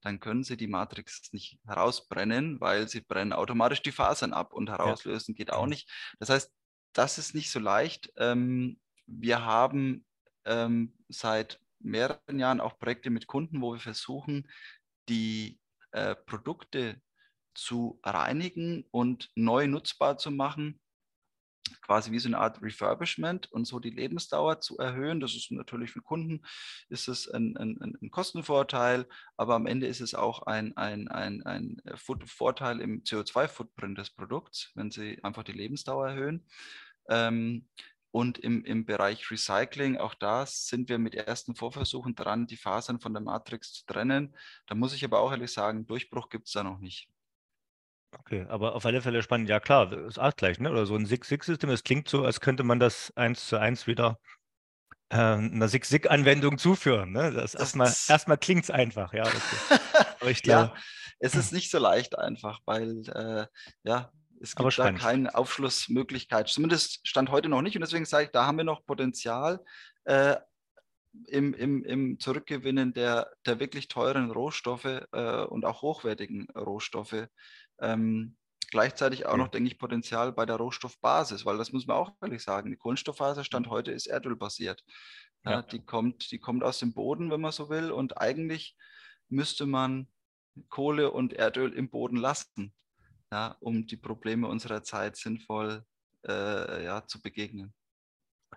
dann 0.00 0.20
können 0.20 0.44
Sie 0.44 0.56
die 0.56 0.68
Matrix 0.68 1.32
nicht 1.32 1.58
herausbrennen, 1.66 2.60
weil 2.60 2.88
Sie 2.88 3.00
brennen 3.00 3.32
automatisch 3.32 3.82
die 3.82 3.90
Fasern 3.90 4.32
ab 4.32 4.52
und 4.52 4.70
herauslösen 4.70 5.34
ja. 5.34 5.38
geht 5.38 5.52
auch 5.52 5.66
nicht. 5.66 5.90
Das 6.20 6.30
heißt, 6.30 6.52
das 6.96 7.18
ist 7.18 7.34
nicht 7.34 7.50
so 7.50 7.58
leicht. 7.58 8.12
Ähm, 8.16 8.80
wir 9.06 9.44
haben 9.44 10.06
ähm, 10.44 10.94
seit 11.08 11.60
mehreren 11.78 12.38
Jahren 12.38 12.60
auch 12.60 12.78
Projekte 12.78 13.10
mit 13.10 13.26
Kunden, 13.26 13.60
wo 13.60 13.74
wir 13.74 13.80
versuchen, 13.80 14.48
die 15.08 15.60
äh, 15.92 16.14
Produkte 16.14 17.00
zu 17.54 18.00
reinigen 18.02 18.84
und 18.90 19.30
neu 19.34 19.66
nutzbar 19.66 20.18
zu 20.18 20.30
machen, 20.30 20.80
quasi 21.82 22.10
wie 22.12 22.18
so 22.18 22.28
eine 22.28 22.38
Art 22.38 22.62
Refurbishment 22.62 23.50
und 23.52 23.66
so 23.66 23.78
die 23.78 23.90
Lebensdauer 23.90 24.60
zu 24.60 24.78
erhöhen. 24.78 25.20
Das 25.20 25.34
ist 25.34 25.50
natürlich 25.50 25.90
für 25.90 26.02
Kunden 26.02 26.42
ist 26.88 27.08
es 27.08 27.28
ein, 27.28 27.56
ein, 27.56 27.96
ein 28.02 28.10
Kostenvorteil, 28.10 29.06
aber 29.36 29.54
am 29.54 29.66
Ende 29.66 29.86
ist 29.86 30.00
es 30.00 30.14
auch 30.14 30.42
ein, 30.42 30.76
ein, 30.76 31.08
ein, 31.08 31.42
ein 31.42 31.82
Vorteil 31.96 32.80
im 32.80 33.02
CO2-Footprint 33.02 33.98
des 33.98 34.10
Produkts, 34.10 34.72
wenn 34.74 34.90
sie 34.90 35.22
einfach 35.22 35.44
die 35.44 35.52
Lebensdauer 35.52 36.08
erhöhen. 36.08 36.46
Ähm, 37.08 37.66
und 38.10 38.38
im, 38.38 38.64
im 38.64 38.86
Bereich 38.86 39.30
Recycling, 39.30 39.98
auch 39.98 40.14
da 40.14 40.46
sind 40.46 40.88
wir 40.88 40.98
mit 40.98 41.14
ersten 41.14 41.54
Vorversuchen 41.54 42.14
dran, 42.14 42.46
die 42.46 42.56
Fasern 42.56 42.98
von 42.98 43.12
der 43.12 43.22
Matrix 43.22 43.74
zu 43.74 43.84
trennen. 43.84 44.34
Da 44.66 44.74
muss 44.74 44.94
ich 44.94 45.04
aber 45.04 45.20
auch 45.20 45.32
ehrlich 45.32 45.52
sagen, 45.52 45.86
Durchbruch 45.86 46.30
gibt 46.30 46.46
es 46.46 46.54
da 46.54 46.64
noch 46.64 46.78
nicht. 46.78 47.10
Okay, 48.18 48.46
aber 48.48 48.74
auf 48.74 48.84
alle 48.86 49.02
Fälle 49.02 49.22
spannend. 49.22 49.48
Ja 49.48 49.60
klar, 49.60 49.88
das 49.88 50.06
ist 50.06 50.18
auch 50.18 50.34
gleich, 50.34 50.58
ne? 50.58 50.70
Oder 50.70 50.86
so 50.86 50.96
ein 50.96 51.06
Six-Six-System, 51.06 51.70
das 51.70 51.84
klingt 51.84 52.08
so, 52.08 52.24
als 52.24 52.40
könnte 52.40 52.64
man 52.64 52.80
das 52.80 53.12
eins 53.16 53.46
zu 53.46 53.56
eins 53.58 53.86
wieder 53.86 54.18
äh, 55.10 55.16
einer 55.16 55.68
Six-Sig-Anwendung 55.68 56.58
zuführen. 56.58 57.12
Ne? 57.12 57.32
Das, 57.32 57.52
das 57.52 57.60
erstmal, 57.60 57.92
erstmal 58.08 58.38
klingt 58.38 58.64
es 58.64 58.70
einfach, 58.70 59.12
ja. 59.12 59.24
aber 60.20 60.30
ich 60.30 60.42
glaube, 60.42 60.72
ja, 60.74 60.82
es 61.18 61.34
ist 61.34 61.52
nicht 61.52 61.70
so 61.70 61.78
leicht 61.78 62.18
einfach, 62.18 62.60
weil 62.64 63.08
äh, 63.08 63.46
ja, 63.84 64.10
es 64.40 64.54
gibt 64.54 64.78
da 64.78 64.92
keine 64.92 65.34
Aufschlussmöglichkeit. 65.34 66.48
Zumindest 66.48 67.06
stand 67.06 67.30
heute 67.30 67.48
noch 67.48 67.62
nicht. 67.62 67.76
Und 67.76 67.80
deswegen 67.80 68.04
sage 68.04 68.26
ich, 68.26 68.30
da 68.32 68.46
haben 68.46 68.58
wir 68.58 68.64
noch 68.64 68.84
Potenzial 68.84 69.64
äh, 70.04 70.36
im, 71.28 71.54
im, 71.54 71.82
im 71.84 72.20
Zurückgewinnen 72.20 72.92
der, 72.92 73.30
der 73.46 73.60
wirklich 73.60 73.88
teuren 73.88 74.30
Rohstoffe 74.30 74.84
äh, 75.12 75.44
und 75.44 75.64
auch 75.64 75.82
hochwertigen 75.82 76.48
Rohstoffe. 76.50 77.28
Ähm, 77.80 78.36
gleichzeitig 78.70 79.26
auch 79.26 79.32
okay. 79.32 79.38
noch, 79.38 79.48
denke 79.48 79.68
ich, 79.68 79.78
Potenzial 79.78 80.32
bei 80.32 80.46
der 80.46 80.56
Rohstoffbasis, 80.56 81.44
weil 81.44 81.58
das 81.58 81.72
muss 81.72 81.86
man 81.86 81.96
auch 81.96 82.12
ehrlich 82.22 82.42
sagen. 82.42 82.70
Die 82.70 82.76
Kohlenstofffaserstand 82.76 83.68
heute 83.68 83.92
ist 83.92 84.06
Erdölbasiert. 84.06 84.84
Ja, 85.44 85.50
ja. 85.52 85.62
Die, 85.62 85.84
kommt, 85.84 86.30
die 86.32 86.38
kommt 86.38 86.64
aus 86.64 86.78
dem 86.78 86.94
Boden, 86.94 87.30
wenn 87.30 87.40
man 87.40 87.52
so 87.52 87.68
will. 87.68 87.90
Und 87.90 88.18
eigentlich 88.18 88.76
müsste 89.28 89.66
man 89.66 90.08
Kohle 90.68 91.10
und 91.10 91.32
Erdöl 91.32 91.72
im 91.72 91.90
Boden 91.90 92.16
lassen 92.16 92.72
ja, 93.32 93.56
um 93.60 93.86
die 93.86 93.96
Probleme 93.96 94.48
unserer 94.48 94.82
Zeit 94.82 95.16
sinnvoll 95.16 95.84
äh, 96.26 96.84
ja, 96.84 97.06
zu 97.06 97.20
begegnen. 97.20 97.74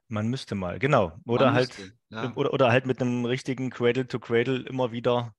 Man 0.08 0.28
müsste 0.28 0.56
mal, 0.56 0.80
genau. 0.80 1.20
Oder 1.26 1.48
Man 1.48 1.56
halt, 1.56 1.78
müsste, 1.78 1.98
ja. 2.10 2.34
oder, 2.36 2.54
oder 2.54 2.72
halt 2.72 2.86
mit 2.86 3.02
einem 3.02 3.26
richtigen 3.26 3.70
Cradle-to-Cradle 3.70 4.68
immer 4.68 4.92
wieder 4.92 5.36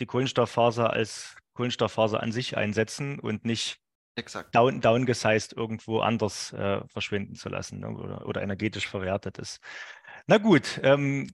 die 0.00 0.06
Kohlenstofffaser 0.06 0.90
als 0.90 1.36
Kohlenstofffaser 1.56 2.22
an 2.22 2.32
sich 2.32 2.56
einsetzen 2.56 3.18
und 3.18 3.44
nicht 3.44 3.78
Exakt. 4.14 4.54
down, 4.54 4.80
downgesized 4.80 5.52
irgendwo 5.56 6.00
anders 6.00 6.52
äh, 6.52 6.80
verschwinden 6.88 7.34
zu 7.34 7.48
lassen 7.48 7.80
ne? 7.80 7.88
oder, 7.88 8.26
oder 8.26 8.42
energetisch 8.42 8.86
verwertet 8.86 9.38
ist. 9.38 9.60
Na 10.26 10.38
gut, 10.38 10.80
ähm, 10.82 11.28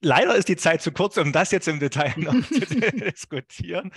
Leider 0.00 0.36
ist 0.36 0.48
die 0.48 0.56
Zeit 0.56 0.80
zu 0.80 0.92
kurz, 0.92 1.16
um 1.16 1.32
das 1.32 1.50
jetzt 1.50 1.66
im 1.66 1.80
Detail 1.80 2.14
noch 2.18 2.32
zu 2.48 2.60
diskutieren. 2.60 3.90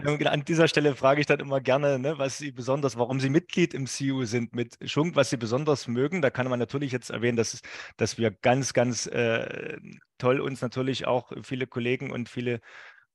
Ähm, 0.00 0.18
genau, 0.18 0.30
an 0.30 0.44
dieser 0.44 0.66
Stelle 0.66 0.96
frage 0.96 1.20
ich 1.20 1.26
dann 1.26 1.38
immer 1.38 1.60
gerne, 1.60 2.00
ne, 2.00 2.18
was 2.18 2.38
Sie 2.38 2.50
besonders, 2.50 2.98
warum 2.98 3.20
Sie 3.20 3.30
Mitglied 3.30 3.72
im 3.72 3.86
CU 3.86 4.24
sind 4.24 4.56
mit 4.56 4.76
Schunk, 4.84 5.14
was 5.14 5.30
Sie 5.30 5.36
besonders 5.36 5.86
mögen. 5.86 6.20
Da 6.20 6.30
kann 6.30 6.48
man 6.48 6.58
natürlich 6.58 6.90
jetzt 6.90 7.10
erwähnen, 7.10 7.36
dass, 7.36 7.60
dass 7.96 8.18
wir 8.18 8.32
ganz, 8.32 8.72
ganz 8.72 9.06
äh, 9.06 9.76
toll 10.18 10.40
uns 10.40 10.62
natürlich 10.62 11.06
auch 11.06 11.30
viele 11.42 11.68
Kollegen 11.68 12.10
und 12.10 12.28
viele 12.28 12.60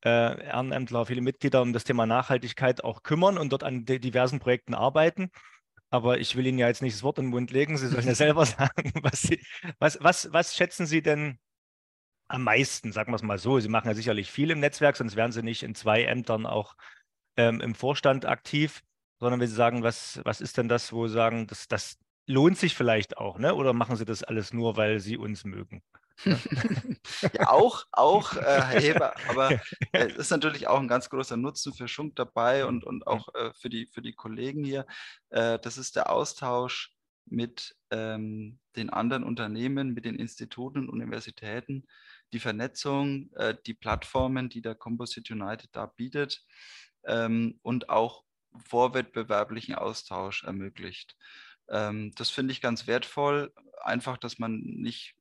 Ehrenämtler, 0.10 1.06
viele 1.06 1.22
Mitglieder 1.22 1.62
um 1.62 1.74
das 1.74 1.84
Thema 1.84 2.06
Nachhaltigkeit 2.06 2.84
auch 2.84 3.04
kümmern 3.04 3.38
und 3.38 3.52
dort 3.52 3.64
an 3.64 3.86
diversen 3.86 4.40
Projekten 4.40 4.74
arbeiten. 4.74 5.30
Aber 5.90 6.20
ich 6.20 6.36
will 6.36 6.48
Ihnen 6.48 6.58
ja 6.58 6.68
jetzt 6.68 6.82
nicht 6.82 6.96
das 6.96 7.04
Wort 7.04 7.20
in 7.20 7.26
den 7.26 7.32
Mund 7.32 7.52
legen. 7.52 7.78
Sie 7.78 7.88
sollen 7.88 8.08
ja 8.08 8.16
selber 8.16 8.46
sagen, 8.46 8.94
was, 9.02 9.22
Sie, 9.22 9.42
was, 9.80 9.98
was, 10.02 10.32
was 10.32 10.56
schätzen 10.56 10.86
Sie 10.86 11.02
denn 11.02 11.38
am 12.30 12.44
meisten, 12.44 12.94
sagen 12.94 13.12
wir 13.12 13.18
es 13.18 13.24
mal 13.24 13.38
so. 13.38 13.60
Sie 13.60 13.70
machen 13.70 13.88
ja 13.88 13.94
sicherlich 13.94 14.32
viel 14.32 14.52
im 14.52 14.60
Netzwerk, 14.60 14.96
sonst 14.96 15.16
wären 15.16 15.34
Sie 15.34 15.44
nicht 15.44 15.64
in 15.64 15.76
zwei 15.76 16.04
Ämtern 16.04 16.46
auch 16.46 16.76
ähm, 17.36 17.60
im 17.60 17.76
Vorstand 17.76 18.26
aktiv, 18.26 18.82
sondern 19.20 19.40
wenn 19.40 19.48
Sie 19.48 19.56
sagen, 19.56 19.84
was, 19.84 20.22
was 20.24 20.42
ist 20.42 20.58
denn 20.58 20.70
das, 20.70 20.94
wo 20.94 21.08
Sie 21.08 21.14
sagen, 21.14 21.46
das, 21.48 21.68
das 21.68 21.98
lohnt 22.28 22.58
sich 22.58 22.74
vielleicht 22.74 23.18
auch, 23.18 23.38
ne? 23.38 23.54
oder 23.54 23.74
machen 23.74 23.98
Sie 23.98 24.06
das 24.06 24.24
alles 24.24 24.54
nur, 24.54 24.78
weil 24.78 25.00
Sie 25.00 25.18
uns 25.18 25.44
mögen? 25.44 25.84
ja, 27.34 27.50
auch, 27.50 27.86
auch 27.92 28.36
äh, 28.36 28.42
Herr 28.42 28.80
Heber, 28.80 29.14
aber 29.30 29.52
äh, 29.92 30.08
es 30.08 30.16
ist 30.16 30.30
natürlich 30.30 30.68
auch 30.68 30.80
ein 30.80 30.88
ganz 30.88 31.10
großer 31.10 31.38
Nutzen 31.38 31.74
für 31.74 31.88
Schunk 31.88 32.16
dabei 32.16 32.66
und, 32.66 32.84
und 32.84 33.08
auch 33.08 33.34
äh, 33.36 33.52
für, 33.54 33.70
die, 33.70 33.88
für 33.88 34.02
die 34.02 34.14
Kollegen 34.14 34.64
hier. 34.64 34.86
Äh, 35.30 35.60
das 35.60 35.78
ist 35.78 35.96
der 35.96 36.12
Austausch 36.12 36.94
mit 37.26 37.76
ähm, 37.92 38.60
den 38.76 38.90
anderen 38.90 39.24
Unternehmen, 39.24 39.94
mit 39.94 40.06
den 40.06 40.16
Instituten 40.16 40.80
und 40.80 40.90
Universitäten, 40.90 41.88
die 42.34 42.40
Vernetzung, 42.40 43.32
äh, 43.36 43.56
die 43.66 43.74
Plattformen, 43.74 44.50
die 44.50 44.62
der 44.62 44.76
Composite 44.76 45.34
United 45.34 45.70
da 45.74 45.86
bietet 45.86 46.44
ähm, 47.06 47.60
und 47.62 47.90
auch 47.90 48.24
vorwettbewerblichen 48.66 49.76
Austausch 49.76 50.44
ermöglicht. 50.44 51.16
Ähm, 51.70 52.12
das 52.16 52.30
finde 52.30 52.52
ich 52.52 52.62
ganz 52.62 52.88
wertvoll, 52.88 53.54
einfach, 53.82 54.18
dass 54.18 54.40
man 54.40 54.60
nicht 54.60 55.16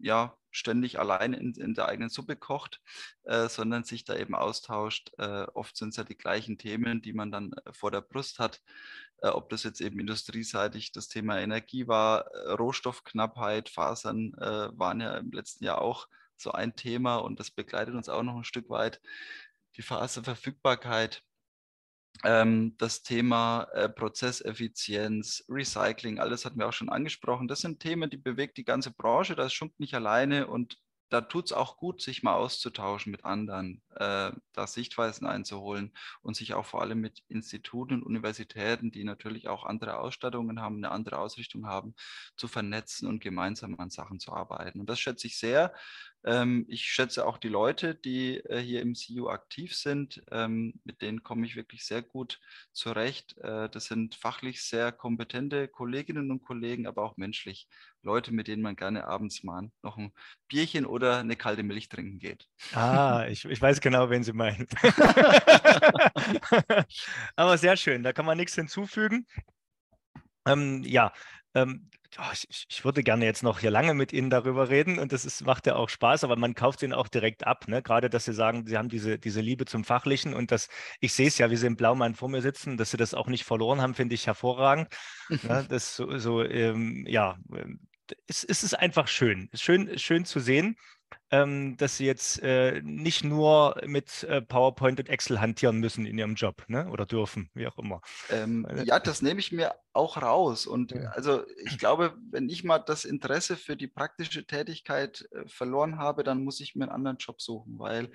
ja, 0.00 0.37
ständig 0.58 0.98
allein 0.98 1.32
in, 1.32 1.54
in 1.54 1.74
der 1.74 1.86
eigenen 1.86 2.10
Suppe 2.10 2.36
kocht, 2.36 2.80
äh, 3.24 3.48
sondern 3.48 3.84
sich 3.84 4.04
da 4.04 4.16
eben 4.16 4.34
austauscht. 4.34 5.12
Äh, 5.18 5.46
oft 5.54 5.76
sind 5.76 5.90
es 5.90 5.96
ja 5.96 6.04
die 6.04 6.16
gleichen 6.16 6.58
Themen, 6.58 7.00
die 7.02 7.12
man 7.12 7.30
dann 7.30 7.52
äh, 7.52 7.72
vor 7.72 7.90
der 7.90 8.00
Brust 8.00 8.38
hat. 8.38 8.60
Äh, 9.22 9.28
ob 9.28 9.48
das 9.48 9.62
jetzt 9.62 9.80
eben 9.80 9.98
industrieseitig 9.98 10.92
das 10.92 11.08
Thema 11.08 11.40
Energie 11.40 11.88
war, 11.88 12.26
äh, 12.26 12.52
Rohstoffknappheit, 12.52 13.68
Fasern 13.68 14.34
äh, 14.34 14.68
waren 14.78 15.00
ja 15.00 15.16
im 15.16 15.32
letzten 15.32 15.64
Jahr 15.64 15.80
auch 15.80 16.08
so 16.36 16.52
ein 16.52 16.76
Thema 16.76 17.16
und 17.16 17.40
das 17.40 17.50
begleitet 17.50 17.94
uns 17.94 18.08
auch 18.08 18.22
noch 18.22 18.36
ein 18.36 18.44
Stück 18.44 18.70
weit. 18.70 19.00
Die 19.76 19.82
Faserverfügbarkeit 19.82 21.22
das 22.22 23.02
Thema 23.02 23.68
äh, 23.72 23.88
Prozesseffizienz, 23.88 25.44
Recycling, 25.48 26.18
alles 26.18 26.44
hatten 26.44 26.58
wir 26.58 26.68
auch 26.68 26.72
schon 26.72 26.88
angesprochen. 26.88 27.46
Das 27.46 27.60
sind 27.60 27.78
Themen, 27.78 28.10
die 28.10 28.16
bewegt 28.16 28.56
die 28.56 28.64
ganze 28.64 28.90
Branche. 28.90 29.36
Das 29.36 29.52
schunkt 29.52 29.78
nicht 29.78 29.94
alleine 29.94 30.48
und 30.48 30.78
da 31.10 31.22
tut 31.22 31.46
es 31.46 31.52
auch 31.52 31.78
gut, 31.78 32.02
sich 32.02 32.22
mal 32.22 32.34
auszutauschen 32.34 33.10
mit 33.10 33.24
anderen, 33.24 33.82
äh, 33.94 34.30
da 34.52 34.66
Sichtweisen 34.66 35.26
einzuholen 35.26 35.92
und 36.22 36.36
sich 36.36 36.54
auch 36.54 36.66
vor 36.66 36.82
allem 36.82 37.00
mit 37.00 37.22
Instituten 37.28 37.94
und 37.94 38.02
Universitäten, 38.02 38.90
die 38.90 39.04
natürlich 39.04 39.48
auch 39.48 39.64
andere 39.64 39.98
Ausstattungen 39.98 40.60
haben, 40.60 40.76
eine 40.76 40.90
andere 40.90 41.18
Ausrichtung 41.18 41.66
haben, 41.66 41.94
zu 42.36 42.46
vernetzen 42.46 43.08
und 43.08 43.20
gemeinsam 43.20 43.78
an 43.78 43.90
Sachen 43.90 44.20
zu 44.20 44.32
arbeiten. 44.32 44.80
Und 44.80 44.90
das 44.90 45.00
schätze 45.00 45.26
ich 45.26 45.38
sehr. 45.38 45.72
Ähm, 46.24 46.66
ich 46.68 46.84
schätze 46.84 47.26
auch 47.26 47.38
die 47.38 47.48
Leute, 47.48 47.94
die 47.94 48.38
äh, 48.38 48.58
hier 48.58 48.82
im 48.82 48.94
CU 48.94 49.28
aktiv 49.28 49.74
sind. 49.74 50.22
Ähm, 50.30 50.74
mit 50.84 51.00
denen 51.00 51.22
komme 51.22 51.46
ich 51.46 51.56
wirklich 51.56 51.86
sehr 51.86 52.02
gut 52.02 52.40
zurecht. 52.72 53.36
Äh, 53.38 53.68
das 53.68 53.84
sind 53.84 54.14
fachlich 54.14 54.62
sehr 54.62 54.92
kompetente 54.92 55.68
Kolleginnen 55.68 56.30
und 56.30 56.42
Kollegen, 56.42 56.86
aber 56.86 57.02
auch 57.02 57.16
menschlich 57.16 57.68
Leute, 58.02 58.32
mit 58.32 58.48
denen 58.48 58.62
man 58.62 58.76
gerne 58.76 59.06
abends 59.06 59.44
mal 59.44 59.70
noch 59.82 59.96
ein 59.96 60.12
Bierchen 60.48 60.86
oder 60.86 61.18
eine 61.18 61.36
kalte 61.36 61.62
Milch 61.62 61.88
trinken 61.88 62.18
geht. 62.18 62.48
Ah, 62.72 63.26
ich, 63.28 63.44
ich 63.44 63.60
weiß 63.60 63.80
genau, 63.80 64.10
wen 64.10 64.24
Sie 64.24 64.32
meinen. 64.32 64.66
aber 67.36 67.58
sehr 67.58 67.76
schön, 67.76 68.02
da 68.02 68.12
kann 68.12 68.26
man 68.26 68.38
nichts 68.38 68.54
hinzufügen. 68.54 69.26
Ähm, 70.46 70.82
ja, 70.84 71.12
ähm, 71.62 71.90
oh, 72.18 72.32
ich, 72.32 72.66
ich, 72.68 72.84
würde 72.84 73.02
gerne 73.02 73.24
jetzt 73.24 73.42
noch 73.42 73.60
hier 73.60 73.70
lange 73.70 73.94
mit 73.94 74.12
Ihnen 74.12 74.30
darüber 74.30 74.68
reden 74.68 74.98
und 74.98 75.12
das 75.12 75.24
ist, 75.24 75.44
macht 75.44 75.66
ja 75.66 75.76
auch 75.76 75.88
Spaß, 75.88 76.24
aber 76.24 76.36
man 76.36 76.54
kauft 76.54 76.82
Ihnen 76.82 76.92
auch 76.92 77.08
direkt 77.08 77.46
ab. 77.46 77.68
Ne? 77.68 77.82
Gerade, 77.82 78.10
dass 78.10 78.24
Sie 78.24 78.32
sagen, 78.32 78.66
Sie 78.66 78.76
haben 78.76 78.88
diese, 78.88 79.18
diese 79.18 79.40
Liebe 79.40 79.64
zum 79.64 79.84
Fachlichen 79.84 80.34
und 80.34 80.50
das, 80.50 80.68
ich 81.00 81.12
sehe 81.12 81.28
es 81.28 81.38
ja, 81.38 81.50
wie 81.50 81.56
Sie 81.56 81.66
im 81.66 81.76
Blaumann 81.76 82.14
vor 82.14 82.28
mir 82.28 82.42
sitzen, 82.42 82.76
dass 82.76 82.90
Sie 82.90 82.96
das 82.96 83.14
auch 83.14 83.28
nicht 83.28 83.44
verloren 83.44 83.80
haben, 83.80 83.94
finde 83.94 84.14
ich 84.14 84.26
hervorragend. 84.26 84.88
ne? 85.28 85.66
Das 85.68 85.96
so, 85.96 86.18
so 86.18 86.42
ähm, 86.42 87.04
ja, 87.06 87.36
ähm, 87.54 87.80
es, 88.26 88.42
es 88.44 88.62
ist 88.62 88.74
einfach 88.74 89.06
schön. 89.08 89.50
Schön, 89.54 89.98
schön 89.98 90.24
zu 90.24 90.40
sehen 90.40 90.76
ähm, 91.30 91.76
dass 91.76 91.96
sie 91.96 92.06
jetzt 92.06 92.42
äh, 92.42 92.80
nicht 92.82 93.22
nur 93.22 93.80
mit 93.84 94.24
äh, 94.24 94.40
PowerPoint 94.40 94.98
und 94.98 95.08
Excel 95.08 95.40
hantieren 95.40 95.78
müssen 95.78 96.06
in 96.06 96.18
ihrem 96.18 96.34
Job 96.34 96.64
ne? 96.68 96.88
oder 96.88 97.04
dürfen, 97.04 97.50
wie 97.54 97.66
auch 97.66 97.78
immer. 97.78 98.00
Ähm, 98.30 98.66
ja, 98.84 98.98
das 98.98 99.20
nehme 99.20 99.40
ich 99.40 99.52
mir 99.52 99.74
auch 99.92 100.20
raus. 100.22 100.66
Und 100.66 100.92
ja. 100.92 101.10
also 101.10 101.44
ich 101.64 101.78
glaube, 101.78 102.16
wenn 102.30 102.48
ich 102.48 102.64
mal 102.64 102.78
das 102.78 103.04
Interesse 103.04 103.56
für 103.56 103.76
die 103.76 103.88
praktische 103.88 104.46
Tätigkeit 104.46 105.28
äh, 105.32 105.46
verloren 105.46 105.98
habe, 105.98 106.24
dann 106.24 106.44
muss 106.44 106.60
ich 106.60 106.74
mir 106.74 106.84
einen 106.84 106.92
anderen 106.92 107.18
Job 107.18 107.42
suchen, 107.42 107.78
weil 107.78 108.10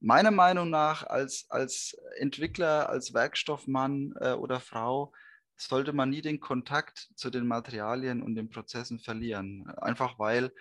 meiner 0.00 0.30
Meinung 0.30 0.68
nach 0.68 1.04
als, 1.04 1.46
als 1.48 1.96
Entwickler, 2.18 2.88
als 2.90 3.14
Werkstoffmann 3.14 4.14
äh, 4.20 4.32
oder 4.32 4.60
Frau, 4.60 5.12
sollte 5.56 5.92
man 5.92 6.10
nie 6.10 6.22
den 6.22 6.38
Kontakt 6.38 7.08
zu 7.14 7.30
den 7.30 7.46
Materialien 7.46 8.22
und 8.22 8.36
den 8.36 8.48
Prozessen 8.48 9.00
verlieren. 9.00 9.68
Einfach 9.78 10.18
weil 10.18 10.52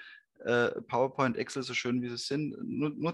äh, 0.46 0.82
PowerPoint, 0.82 1.38
Excel, 1.38 1.64
so 1.64 1.74
schön 1.74 2.02
wie 2.02 2.10
sie 2.10 2.18
sind, 2.18 2.56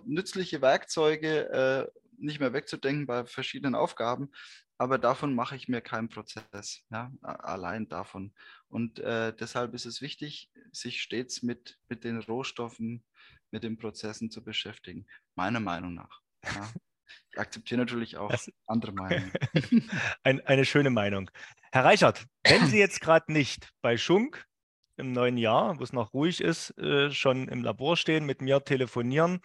nützliche 0.05 0.61
Werkzeuge 0.61 1.49
äh, 1.49 1.99
nicht 2.17 2.39
mehr 2.39 2.53
wegzudenken 2.53 3.05
bei 3.05 3.25
verschiedenen 3.25 3.75
Aufgaben, 3.75 4.29
aber 4.77 4.97
davon 4.97 5.33
mache 5.35 5.55
ich 5.55 5.67
mir 5.67 5.81
keinen 5.81 6.09
Prozess, 6.09 6.83
ja, 6.89 7.11
allein 7.21 7.87
davon. 7.87 8.33
Und 8.67 8.99
äh, 8.99 9.33
deshalb 9.33 9.73
ist 9.73 9.85
es 9.85 10.01
wichtig, 10.01 10.49
sich 10.71 11.01
stets 11.01 11.43
mit, 11.43 11.79
mit 11.89 12.03
den 12.03 12.19
Rohstoffen, 12.19 13.03
mit 13.51 13.63
den 13.63 13.77
Prozessen 13.77 14.31
zu 14.31 14.43
beschäftigen, 14.43 15.05
meiner 15.35 15.59
Meinung 15.59 15.93
nach. 15.93 16.21
Ja. 16.43 16.69
Ich 17.31 17.39
akzeptiere 17.39 17.79
natürlich 17.79 18.17
auch 18.17 18.29
das, 18.29 18.51
andere 18.67 18.91
Meinungen. 18.91 19.31
Ein, 20.23 20.41
eine 20.41 20.65
schöne 20.65 20.89
Meinung. 20.89 21.29
Herr 21.71 21.85
Reichert, 21.85 22.25
wenn 22.43 22.67
Sie 22.67 22.77
jetzt 22.79 23.01
gerade 23.01 23.31
nicht 23.31 23.71
bei 23.81 23.97
Schunk 23.97 24.45
im 24.97 25.11
neuen 25.11 25.37
Jahr, 25.37 25.79
wo 25.79 25.83
es 25.83 25.93
noch 25.93 26.13
ruhig 26.13 26.41
ist, 26.41 26.77
äh, 26.77 27.11
schon 27.11 27.47
im 27.47 27.63
Labor 27.63 27.97
stehen, 27.97 28.25
mit 28.25 28.41
mir 28.41 28.63
telefonieren 28.63 29.41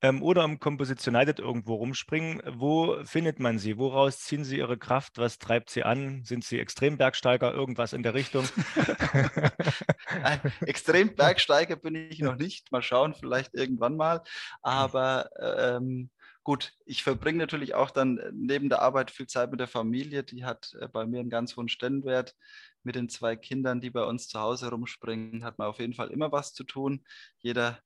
ähm, 0.00 0.22
oder 0.22 0.44
im 0.44 0.60
Composition 0.60 1.14
United 1.14 1.38
irgendwo 1.38 1.74
rumspringen. 1.74 2.42
Wo 2.46 3.02
findet 3.04 3.40
man 3.40 3.58
sie? 3.58 3.78
Woraus 3.78 4.20
ziehen 4.20 4.44
sie 4.44 4.58
ihre 4.58 4.78
Kraft? 4.78 5.18
Was 5.18 5.38
treibt 5.38 5.70
sie 5.70 5.82
an? 5.82 6.22
Sind 6.24 6.44
sie 6.44 6.58
Extrembergsteiger? 6.60 7.52
Irgendwas 7.52 7.92
in 7.92 8.02
der 8.02 8.14
Richtung? 8.14 8.48
Extrembergsteiger 10.60 11.76
bin 11.76 11.94
ich 11.94 12.20
noch 12.20 12.36
nicht. 12.36 12.70
Mal 12.70 12.82
schauen, 12.82 13.14
vielleicht 13.14 13.54
irgendwann 13.54 13.96
mal. 13.96 14.22
Aber 14.62 15.30
ähm, 15.40 16.10
gut, 16.44 16.74
ich 16.84 17.02
verbringe 17.02 17.38
natürlich 17.38 17.74
auch 17.74 17.90
dann 17.90 18.20
neben 18.32 18.68
der 18.68 18.82
Arbeit 18.82 19.10
viel 19.10 19.26
Zeit 19.26 19.50
mit 19.50 19.58
der 19.58 19.68
Familie. 19.68 20.22
Die 20.22 20.44
hat 20.44 20.76
äh, 20.80 20.86
bei 20.86 21.06
mir 21.06 21.20
einen 21.20 21.30
ganz 21.30 21.56
hohen 21.56 21.68
Stellenwert 21.68 22.36
mit 22.82 22.94
den 22.94 23.08
zwei 23.08 23.36
Kindern, 23.36 23.80
die 23.80 23.90
bei 23.90 24.04
uns 24.04 24.28
zu 24.28 24.40
Hause 24.40 24.70
rumspringen, 24.70 25.44
hat 25.44 25.58
man 25.58 25.68
auf 25.68 25.78
jeden 25.78 25.94
Fall 25.94 26.10
immer 26.10 26.32
was 26.32 26.54
zu 26.54 26.64
tun. 26.64 27.04
Jeder, 27.38 27.78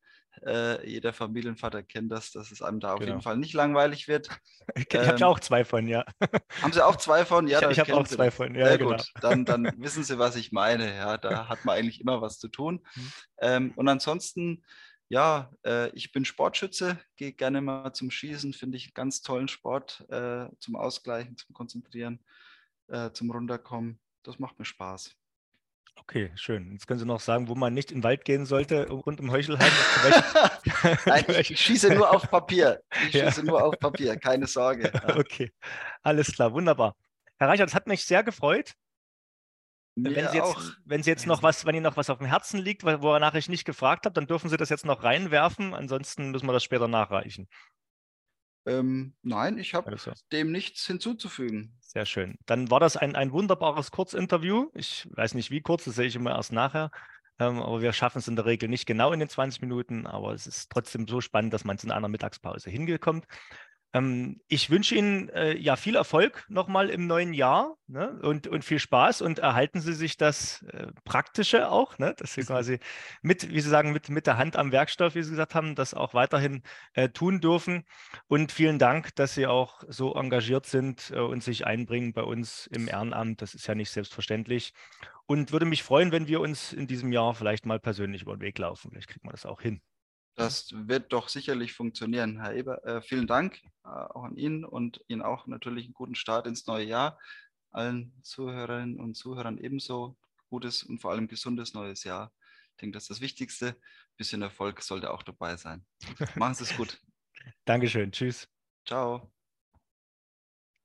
äh, 0.44 0.88
jeder 0.88 1.12
Familienvater 1.12 1.82
kennt 1.82 2.10
das, 2.10 2.32
dass 2.32 2.50
es 2.50 2.62
einem 2.62 2.80
da 2.80 2.94
auf 2.94 3.00
genau. 3.00 3.12
jeden 3.12 3.22
Fall 3.22 3.36
nicht 3.36 3.54
langweilig 3.54 4.08
wird. 4.08 4.28
Ich 4.76 4.94
ähm, 4.94 5.06
habe 5.06 5.26
auch 5.26 5.40
zwei 5.40 5.64
von, 5.64 5.88
ja. 5.88 6.04
Haben 6.62 6.72
Sie 6.72 6.86
auch 6.86 6.94
zwei 6.94 7.24
von? 7.24 7.48
Ja, 7.48 7.60
ich, 7.62 7.72
ich 7.72 7.80
habe 7.80 7.94
auch 7.94 8.06
zwei 8.06 8.30
von, 8.30 8.54
ja. 8.54 8.68
Sehr 8.68 8.78
genau. 8.78 8.92
gut, 8.92 9.12
dann, 9.20 9.44
dann 9.44 9.64
wissen 9.78 10.04
Sie, 10.04 10.20
was 10.20 10.36
ich 10.36 10.52
meine. 10.52 10.94
Ja, 10.94 11.18
da 11.18 11.48
hat 11.48 11.64
man 11.64 11.76
eigentlich 11.76 12.00
immer 12.00 12.22
was 12.22 12.38
zu 12.38 12.46
tun. 12.46 12.86
Mhm. 12.94 13.12
Ähm, 13.40 13.72
und 13.74 13.88
ansonsten, 13.88 14.64
ja, 15.08 15.50
äh, 15.66 15.90
ich 15.96 16.12
bin 16.12 16.24
Sportschütze, 16.24 17.00
gehe 17.16 17.32
gerne 17.32 17.60
mal 17.60 17.92
zum 17.92 18.12
Schießen, 18.12 18.52
finde 18.52 18.76
ich 18.76 18.84
einen 18.84 18.94
ganz 18.94 19.20
tollen 19.20 19.48
Sport 19.48 20.06
äh, 20.10 20.46
zum 20.60 20.76
Ausgleichen, 20.76 21.36
zum 21.36 21.54
Konzentrieren, 21.54 22.24
äh, 22.86 23.10
zum 23.10 23.32
Runterkommen 23.32 23.98
das 24.22 24.38
macht 24.38 24.58
mir 24.58 24.64
Spaß. 24.64 25.16
Okay, 25.96 26.32
schön. 26.34 26.72
Jetzt 26.72 26.86
können 26.86 26.98
Sie 26.98 27.06
noch 27.06 27.20
sagen, 27.20 27.48
wo 27.48 27.54
man 27.54 27.74
nicht 27.74 27.90
in 27.90 27.98
den 27.98 28.04
Wald 28.04 28.24
gehen 28.24 28.46
sollte, 28.46 28.88
rund 28.90 29.20
um 29.20 29.30
Heuchelheim. 29.30 29.70
Nein, 31.06 31.24
ich 31.28 31.58
schieße 31.60 31.94
nur 31.94 32.10
auf 32.10 32.30
Papier. 32.30 32.82
Ich 33.08 33.14
ja. 33.14 33.26
schieße 33.26 33.44
nur 33.44 33.62
auf 33.62 33.78
Papier, 33.78 34.16
keine 34.16 34.46
Sorge. 34.46 34.90
Okay, 35.18 35.52
alles 36.02 36.32
klar, 36.32 36.52
wunderbar. 36.52 36.96
Herr 37.38 37.48
Reichert, 37.48 37.68
das 37.68 37.74
hat 37.74 37.86
mich 37.86 38.04
sehr 38.04 38.22
gefreut. 38.24 38.74
Mir 39.94 40.16
wenn 40.16 40.28
Sie 40.28 40.38
jetzt, 40.38 40.46
auch. 40.46 40.62
wenn 40.84 41.02
Sie 41.02 41.10
jetzt 41.10 41.26
noch 41.26 41.42
was, 41.42 41.66
wenn 41.66 41.74
Ihnen 41.74 41.84
noch 41.84 41.98
was 41.98 42.08
auf 42.08 42.18
dem 42.18 42.26
Herzen 42.26 42.58
liegt, 42.58 42.82
wonach 42.84 43.34
ich 43.34 43.48
nicht 43.48 43.64
gefragt 43.64 44.06
habe, 44.06 44.14
dann 44.14 44.26
dürfen 44.26 44.48
Sie 44.48 44.56
das 44.56 44.70
jetzt 44.70 44.86
noch 44.86 45.02
reinwerfen. 45.02 45.74
Ansonsten 45.74 46.30
müssen 46.30 46.46
wir 46.46 46.54
das 46.54 46.64
später 46.64 46.88
nachreichen. 46.88 47.48
Ähm, 48.64 49.14
nein, 49.22 49.58
ich 49.58 49.74
habe 49.74 49.96
dem 50.30 50.52
nichts 50.52 50.86
hinzuzufügen. 50.86 51.76
Sehr 51.80 52.06
schön. 52.06 52.38
Dann 52.46 52.70
war 52.70 52.80
das 52.80 52.96
ein, 52.96 53.16
ein 53.16 53.32
wunderbares 53.32 53.90
Kurzinterview. 53.90 54.70
Ich 54.74 55.08
weiß 55.12 55.34
nicht, 55.34 55.50
wie 55.50 55.60
kurz, 55.60 55.84
das 55.84 55.96
sehe 55.96 56.06
ich 56.06 56.16
immer 56.16 56.30
erst 56.30 56.52
nachher. 56.52 56.90
Ähm, 57.38 57.60
aber 57.60 57.80
wir 57.82 57.92
schaffen 57.92 58.18
es 58.18 58.28
in 58.28 58.36
der 58.36 58.46
Regel 58.46 58.68
nicht 58.68 58.86
genau 58.86 59.12
in 59.12 59.20
den 59.20 59.28
20 59.28 59.62
Minuten, 59.62 60.06
aber 60.06 60.32
es 60.32 60.46
ist 60.46 60.70
trotzdem 60.70 61.08
so 61.08 61.20
spannend, 61.20 61.52
dass 61.52 61.64
man 61.64 61.76
es 61.76 61.84
in 61.84 61.90
einer 61.90 62.08
Mittagspause 62.08 62.70
hingekommen. 62.70 63.22
Ähm, 63.94 64.40
ich 64.48 64.70
wünsche 64.70 64.94
Ihnen 64.94 65.28
äh, 65.30 65.56
ja 65.56 65.76
viel 65.76 65.96
Erfolg 65.96 66.46
nochmal 66.48 66.88
im 66.88 67.06
neuen 67.06 67.34
Jahr 67.34 67.76
ne? 67.86 68.18
und, 68.22 68.46
und 68.46 68.64
viel 68.64 68.78
Spaß 68.78 69.20
und 69.20 69.38
erhalten 69.38 69.80
Sie 69.80 69.92
sich 69.92 70.16
das 70.16 70.62
äh, 70.62 70.86
Praktische 71.04 71.70
auch, 71.70 71.98
ne? 71.98 72.14
dass 72.16 72.34
Sie 72.34 72.42
quasi 72.42 72.78
mit, 73.20 73.50
wie 73.50 73.60
Sie 73.60 73.68
sagen, 73.68 73.92
mit, 73.92 74.08
mit 74.08 74.26
der 74.26 74.38
Hand 74.38 74.56
am 74.56 74.72
Werkstoff, 74.72 75.14
wie 75.14 75.22
Sie 75.22 75.30
gesagt 75.30 75.54
haben, 75.54 75.74
das 75.74 75.92
auch 75.92 76.14
weiterhin 76.14 76.62
äh, 76.94 77.10
tun 77.10 77.40
dürfen. 77.40 77.84
Und 78.28 78.50
vielen 78.50 78.78
Dank, 78.78 79.14
dass 79.16 79.34
Sie 79.34 79.46
auch 79.46 79.82
so 79.88 80.14
engagiert 80.14 80.66
sind 80.66 81.10
äh, 81.14 81.20
und 81.20 81.42
sich 81.42 81.66
einbringen 81.66 82.14
bei 82.14 82.22
uns 82.22 82.68
im 82.68 82.88
Ehrenamt. 82.88 83.42
Das 83.42 83.54
ist 83.54 83.66
ja 83.66 83.74
nicht 83.74 83.90
selbstverständlich. 83.90 84.72
Und 85.26 85.52
würde 85.52 85.66
mich 85.66 85.82
freuen, 85.82 86.12
wenn 86.12 86.26
wir 86.28 86.40
uns 86.40 86.72
in 86.72 86.86
diesem 86.86 87.12
Jahr 87.12 87.34
vielleicht 87.34 87.66
mal 87.66 87.78
persönlich 87.78 88.22
über 88.22 88.36
den 88.36 88.40
Weg 88.40 88.58
laufen. 88.58 88.90
Vielleicht 88.90 89.08
kriegt 89.08 89.24
man 89.24 89.32
das 89.32 89.46
auch 89.46 89.60
hin. 89.60 89.80
Das 90.34 90.72
wird 90.72 91.12
doch 91.12 91.28
sicherlich 91.28 91.74
funktionieren, 91.74 92.40
Herr 92.40 92.54
Eber. 92.54 92.84
Äh, 92.84 93.02
vielen 93.02 93.26
Dank 93.26 93.60
äh, 93.84 93.88
auch 93.88 94.24
an 94.24 94.36
Ihnen 94.36 94.64
und 94.64 95.04
Ihnen 95.08 95.22
auch 95.22 95.46
natürlich 95.46 95.84
einen 95.84 95.94
guten 95.94 96.14
Start 96.14 96.46
ins 96.46 96.66
neue 96.66 96.86
Jahr. 96.86 97.18
Allen 97.70 98.12
Zuhörerinnen 98.22 98.98
und 98.98 99.14
Zuhörern 99.14 99.58
ebenso 99.58 100.16
gutes 100.48 100.82
und 100.82 101.00
vor 101.00 101.10
allem 101.10 101.28
gesundes 101.28 101.74
neues 101.74 102.04
Jahr. 102.04 102.32
Ich 102.72 102.76
denke, 102.78 102.94
das 102.94 103.04
ist 103.04 103.10
das 103.10 103.20
Wichtigste. 103.20 103.68
Ein 103.68 104.16
bisschen 104.16 104.42
Erfolg 104.42 104.82
sollte 104.82 105.10
auch 105.10 105.22
dabei 105.22 105.56
sein. 105.56 105.84
Machen 106.36 106.54
Sie 106.54 106.64
es 106.64 106.76
gut. 106.76 107.00
Dankeschön. 107.64 108.12
Tschüss. 108.12 108.48
Ciao. 108.86 109.32